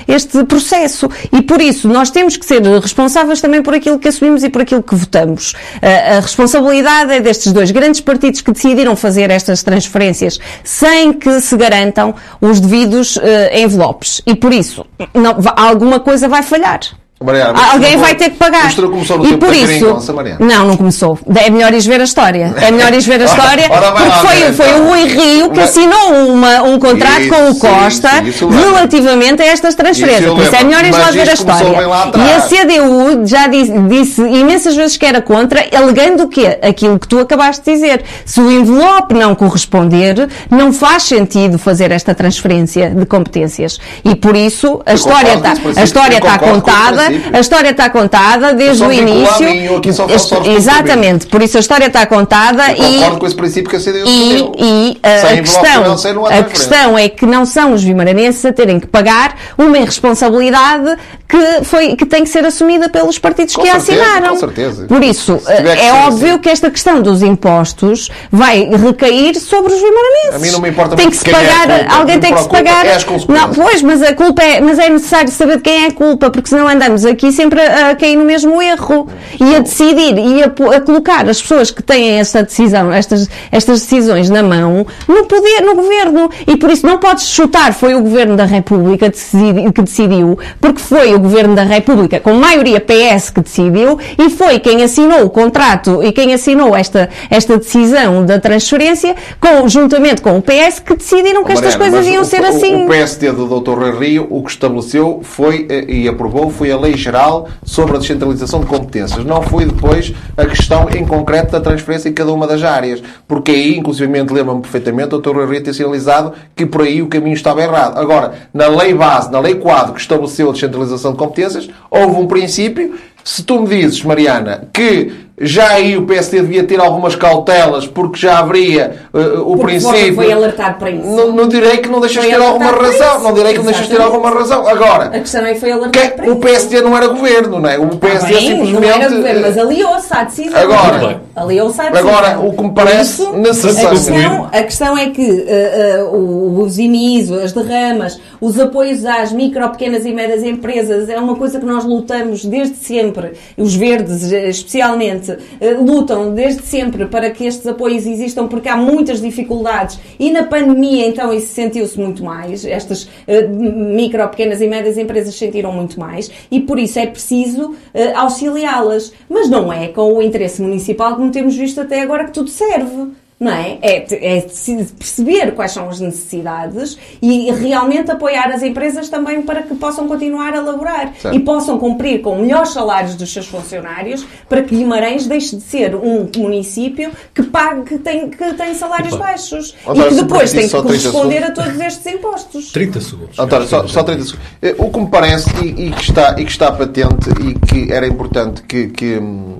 [0.09, 1.09] este processo.
[1.32, 4.62] E por isso, nós temos que ser responsáveis também por aquilo que assumimos e por
[4.62, 5.55] aquilo que votamos.
[5.80, 11.41] Eh, A responsabilidade é destes dois grandes partidos que decidiram fazer estas transferências sem que
[11.41, 14.24] se garantam os devidos eh, envelopes.
[14.26, 16.80] E por isso, não- alguma coisa vai falhar.
[17.24, 18.68] Mariana, mas Alguém vai ter que pagar.
[18.68, 20.38] Isto não começou no e tempo por isso, Mariana.
[20.44, 21.18] não, não começou.
[21.34, 22.54] É melhor ires ver a história.
[22.60, 26.28] É melhor ires ver a história, Ora, porque foi, foi o Rui Rio que assinou
[26.28, 30.30] uma, um contrato Isso, com o Costa sim, relativamente a estas transferências.
[30.32, 31.78] Por isso é melhor ires lá ver a história.
[32.16, 36.58] E a CDU já disse, disse imensas vezes que era contra, alegando o quê?
[36.62, 38.04] Aquilo que tu acabaste de dizer.
[38.24, 43.78] Se o envelope não corresponder, não faz sentido fazer esta transferência de competências.
[44.04, 47.13] E por isso a Eu história está, a história está contada.
[47.32, 49.44] A história está contada desde o a início.
[49.48, 53.18] mim, eu aqui só Este- exatamente, por isso a história está contada Eu e concordo
[53.18, 57.08] com esse princípio que a CDU e, e, Sem a, envelope questão, a questão é
[57.08, 60.96] que não são os vimaranenses a terem que pagar uma irresponsabilidade
[61.28, 64.34] que, foi, que tem que ser assumida pelos partidos Com que a certeza, assinaram.
[64.34, 64.86] com certeza.
[64.86, 66.38] Por isso, que é óbvio assim.
[66.38, 70.34] que esta questão dos impostos vai recair sobre os vimaranenses.
[70.34, 71.94] A mim não me importa tem que se é a pagar, culpa.
[71.96, 72.86] alguém tem que se pagar.
[72.86, 72.96] é
[73.28, 76.30] não, pois, mas a culpa é, mas é necessário saber de quem é a culpa,
[76.30, 79.09] porque senão andamos aqui sempre a, a cair no mesmo erro
[79.40, 83.80] e a decidir e a, a colocar as pessoas que têm esta decisão, estas, estas
[83.80, 86.28] decisões na mão, no poder, no governo.
[86.47, 91.14] E por isso não podes chutar, foi o governo da República que decidiu, porque foi
[91.14, 96.03] o governo da República, com maioria PS, que decidiu, e foi quem assinou o contrato
[96.03, 101.53] e quem assinou esta, esta decisão da transferência, conjuntamente com o PS, que decidiram que
[101.53, 102.84] estas Mariana, coisas mas iam o- ser o- assim.
[102.84, 103.78] O PSD do Dr.
[103.78, 107.99] Rui Rio o que estabeleceu foi eh, e aprovou foi a Lei Geral sobre a
[107.99, 109.24] descentralização de competências.
[109.24, 113.03] Não foi depois a questão em concreto da transferência em cada uma das áreas.
[113.26, 115.37] Porque aí, inclusive, lembro-me perfeitamente o Dr.
[115.37, 117.99] Rui ter sinalizado que por aí o caminho estava errado.
[117.99, 122.26] Agora, na lei base, na lei quadro que estabeleceu a descentralização de competências, houve um
[122.26, 122.95] princípio.
[123.24, 128.18] Se tu me dizes, Mariana, que já aí o PSD devia ter algumas cautelas, porque
[128.20, 130.14] já haveria uh, o Porque princípio.
[130.14, 131.07] foi alertar para isso.
[131.09, 133.20] Não, não direi que não deixas ter alguma razão.
[133.20, 134.66] Não direi que não deixas ter alguma razão.
[134.68, 136.41] Agora, A questão é que foi alertar quem- para o isso.
[136.41, 137.76] PSD não era governo, não é?
[137.78, 138.80] O PSD bem, simplesmente.
[138.80, 140.61] não era governo, mas aliou-se à decisão.
[140.61, 142.09] Agora- aliou-se à decisão.
[142.16, 146.03] Agora, o que me parece isso, necessário- A questão, a questão é que eh, eh,
[146.05, 151.35] o- os IMIs, as derramas, os apoios às micro, pequenas e médias empresas é uma
[151.35, 153.32] coisa que nós lutamos desde sempre.
[153.59, 158.76] Os verdes, eh, especialmente, eh, lutam desde sempre para que estes apoios existam porque há
[158.76, 162.64] muitas dificuldades e na pandemia então isso sentiu-se muito mais.
[162.64, 167.74] Estas eh, micro, pequenas e médias empresas sentiram muito mais e por isso é preciso
[167.92, 169.12] eh, auxiliá-las.
[169.28, 173.12] Mas não é com o interesse municipal como temos visto até agora que tudo serve.
[173.39, 173.78] Não é?
[173.82, 179.74] É, é perceber quais são as necessidades e realmente apoiar as empresas também para que
[179.74, 181.37] possam continuar a laborar Certo.
[181.37, 185.95] e possam cumprir com melhores salários dos seus funcionários para que Guimarães deixe de ser
[185.97, 189.24] um município que pague que tem, que tem salários Opa.
[189.24, 192.72] baixos António, e que depois tem que só 30 corresponder a todos estes impostos.
[192.72, 193.39] 30 segundos.
[193.39, 194.47] António, só, só 30 segundos.
[194.62, 197.93] Eh, O que me parece e, e que está, e que está patente e que
[197.93, 199.57] era importante que, que, hum,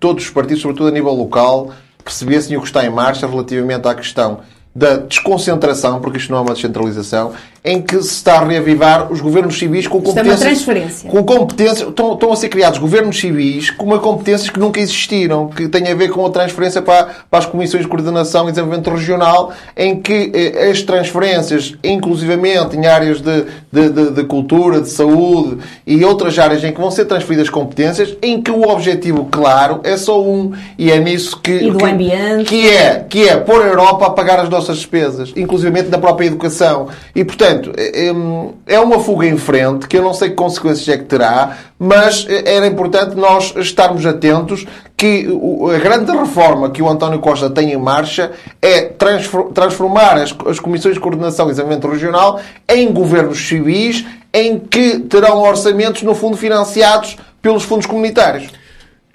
[0.00, 1.70] todos os partidos, sobretudo a nível local,
[2.02, 4.40] percebessem o que está em marcha relativamente à questão
[4.74, 7.32] da desconcentração, porque isto não é uma descentralização,
[7.64, 10.40] em que se está a reavivar os governos civis com Isto é uma competências.
[10.64, 11.08] transferência.
[11.10, 11.88] Com competências.
[11.88, 15.86] Estão, estão a ser criados governos civis com uma competências que nunca existiram, que têm
[15.88, 20.00] a ver com a transferência para, para as comissões de coordenação e desenvolvimento regional, em
[20.00, 26.04] que eh, as transferências, inclusivamente em áreas de, de, de- de cultura, de saúde e
[26.04, 30.20] outras áreas em que vão ser transferidas competências, em que o objetivo claro é só
[30.20, 31.52] um, e é nisso que.
[31.52, 32.44] E do que, ambiente.
[32.48, 36.26] que é, que é pôr a Europa a pagar as nossas despesas, inclusivamente na própria
[36.26, 36.88] educação.
[37.14, 40.98] E, portanto, é, é uma fuga em frente, que eu não sei que consequências é
[40.98, 45.26] que terá, mas era importante nós estarmos atentos que
[45.74, 48.30] a grande reforma que o António Costa tem em marcha
[48.60, 55.00] é transfor- transformar as, comissões de coordenação e desenvolvimento regional em governos civis em que
[55.00, 58.48] terão orçamentos, no fundo, financiados pelos fundos comunitários.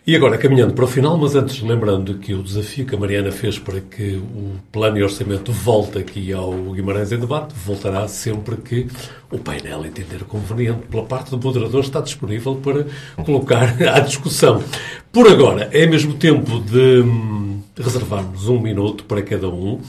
[0.09, 3.29] E agora, caminhando para o final, mas antes lembrando que o desafio que a Mariana
[3.29, 8.55] fez para que o plano e orçamento volte aqui ao Guimarães em debate, voltará sempre
[8.55, 8.87] que
[9.29, 12.85] o painel entender conveniente pela parte do moderador está disponível para
[13.25, 14.63] colocar à discussão.
[15.11, 19.81] Por agora, é mesmo tempo de hum, reservarmos um minuto para cada um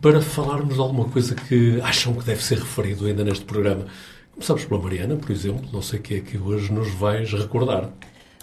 [0.00, 3.84] para falarmos de alguma coisa que acham que deve ser referido ainda neste programa.
[4.32, 5.68] Começamos pela Mariana, por exemplo.
[5.70, 7.90] Não sei o que é que hoje nos vais recordar.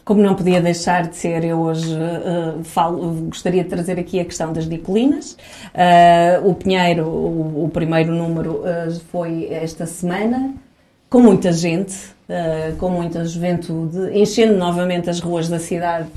[0.04, 4.26] Como não podia deixar de ser, eu hoje eh, falo- gostaria de trazer aqui a
[4.26, 5.38] questão das dicolinas.
[5.74, 10.54] Eh, o Pinheiro, o, o primeiro número, eh, foi esta semana,
[11.10, 11.96] com muita gente,
[12.80, 16.08] com muita juventude, enchendo novamente as ruas da cidade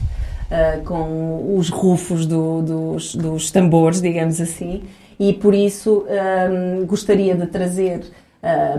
[0.85, 4.85] com os rufos do- dos, dos tambores, digamos assim,
[5.19, 6.07] e por isso
[6.87, 8.03] gostaria de trazer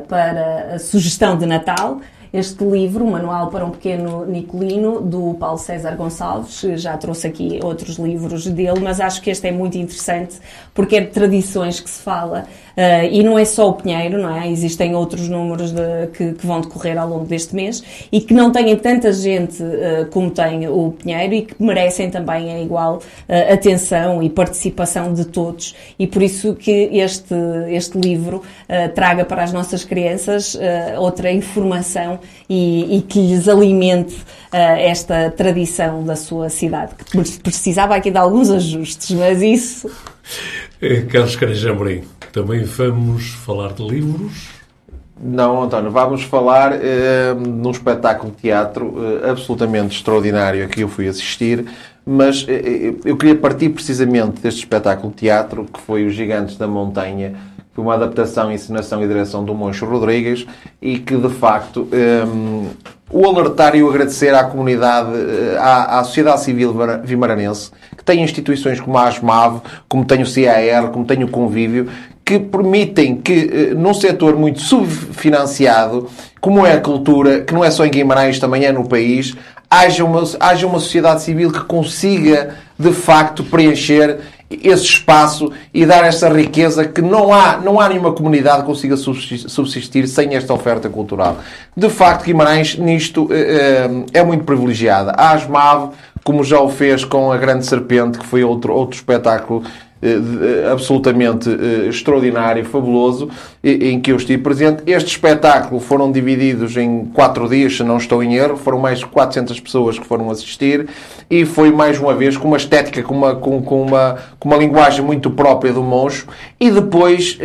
[0.07, 1.99] para a sugestão de Natal
[2.35, 6.59] este livro, Manual para um Pequeno Nicolino, do Paulo César Gonçalves.
[6.81, 10.37] Já trouxe aqui outros livros dele, mas acho que este é muito interessante
[10.73, 12.45] porque é de tradições que se fala.
[12.77, 14.49] Eh, e não é só o Pinheiro, não é?
[14.49, 18.51] Existem outros números de- que, que vão decorrer ao longo deste mês e que não
[18.51, 23.53] têm tanta gente eh, como tem o Pinheiro e que merecem também a igual eh,
[23.53, 25.75] atenção e participação de todos.
[25.97, 27.33] E por isso que este,
[27.69, 28.41] este livro
[28.93, 30.57] traga para as nossas crianças
[30.97, 32.19] outra informação
[32.49, 34.15] e, e que lhes alimente
[34.51, 39.89] esta tradição da sua cidade, que pre- precisava aqui de alguns ajustes, mas isso
[41.11, 42.03] Carlos Caranjá Amorim,
[42.33, 44.49] também vamos falar de livros.
[45.21, 51.07] Não, António, vamos falar eh, num espetáculo de teatro eh, absolutamente extraordinário que eu fui
[51.07, 51.65] assistir,
[52.05, 56.57] mas eh, eh, eu queria partir precisamente deste espetáculo de teatro, que foi Os Gigantes
[56.57, 57.33] da Montanha,
[57.75, 60.47] foi uma adaptação, encenação e direção do Moncho Rodrigues,
[60.81, 62.23] e que de facto eh,
[63.11, 66.73] o alertar e o agradecer à comunidade, eh, à, à sociedade civil
[67.03, 71.89] vimaranense, que tem instituições como a ASMAV, como tem o CAR, como tem o Convívio,
[72.23, 76.07] que permitem que, eh, num setor muito subfinanciado,
[76.39, 79.35] como é a cultura, que não é só em Guimarães, também é no país,
[79.69, 84.19] haja uma, haja uma sociedade civil que consiga, de facto, preencher
[84.63, 88.95] esse espaço e dar essa riqueza que não há, não há nenhuma comunidade que consiga
[88.97, 91.39] subsistir, sem esta oferta cultural.
[91.75, 95.11] De facto, Guimarães, nisto, eh, eh, é muito privilegiada.
[95.11, 95.91] A ASMAV,
[96.23, 99.63] como já o fez com a Grande Serpente, que foi outro, outro espetáculo
[100.71, 101.49] absolutamente
[101.87, 103.29] extraordinário, fabuloso,
[103.63, 104.83] em que eu estive presente.
[104.85, 109.05] Este espetáculo foram divididos em quatro dias, se não estou em erro, foram mais de
[109.05, 110.87] 400 pessoas que foram assistir.
[111.29, 114.57] E foi mais uma vez com uma estética, com uma, com, com uma, com uma
[114.57, 116.27] linguagem muito própria do Moncho.
[116.59, 117.37] E depois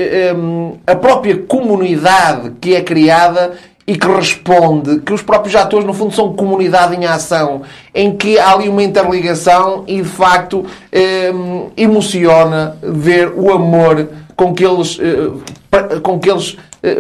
[0.87, 3.53] a própria comunidade que é criada
[3.91, 7.63] e que responde, que os próprios atores, no fundo, são comunidade em ação,
[7.93, 11.33] em que há ali uma interligação e, de facto, eh,
[11.77, 16.99] emociona ver o amor com que eles, eh, com que eles eh,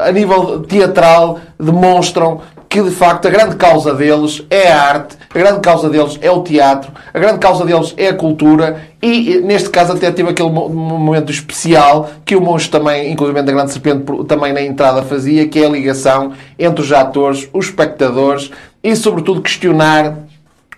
[0.00, 2.40] a nível teatral, demonstram
[2.74, 6.28] que de facto a grande causa deles é a arte, a grande causa deles é
[6.28, 10.50] o teatro, a grande causa deles é a cultura e neste caso até tive aquele
[10.50, 15.60] momento especial que o monstro também, inclusive da Grande Serpente, também na entrada fazia, que
[15.60, 18.50] é a ligação entre os atores, os espectadores
[18.82, 20.16] e sobretudo questionar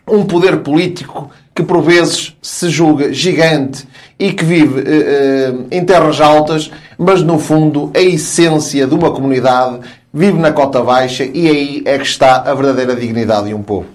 [0.07, 3.89] um poder político que por vezes se julga gigante
[4.19, 9.11] e que vive uh, uh, em terras altas, mas no fundo a essência de uma
[9.11, 9.81] comunidade
[10.17, 13.87] vive na cota baixa e aí é que está a verdadeira dignidade de um povo.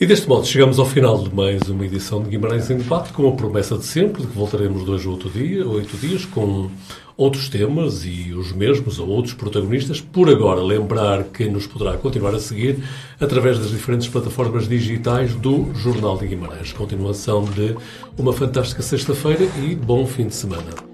[0.00, 3.28] E deste modo chegamos ao final de mais uma edição de Guimarães em Debate, com
[3.28, 6.70] a promessa de sempre de que voltaremos dois ou oito dias, oito dias com
[7.18, 10.00] outros temas e os mesmos ou outros protagonistas.
[10.00, 12.82] Por agora, lembrar que nos poderá continuar a seguir
[13.20, 16.72] através das diferentes plataformas digitais do Jornal de Guimarães.
[16.72, 17.76] Continuação de
[18.16, 20.87] uma fantástica sexta-feira e bom fim de semana.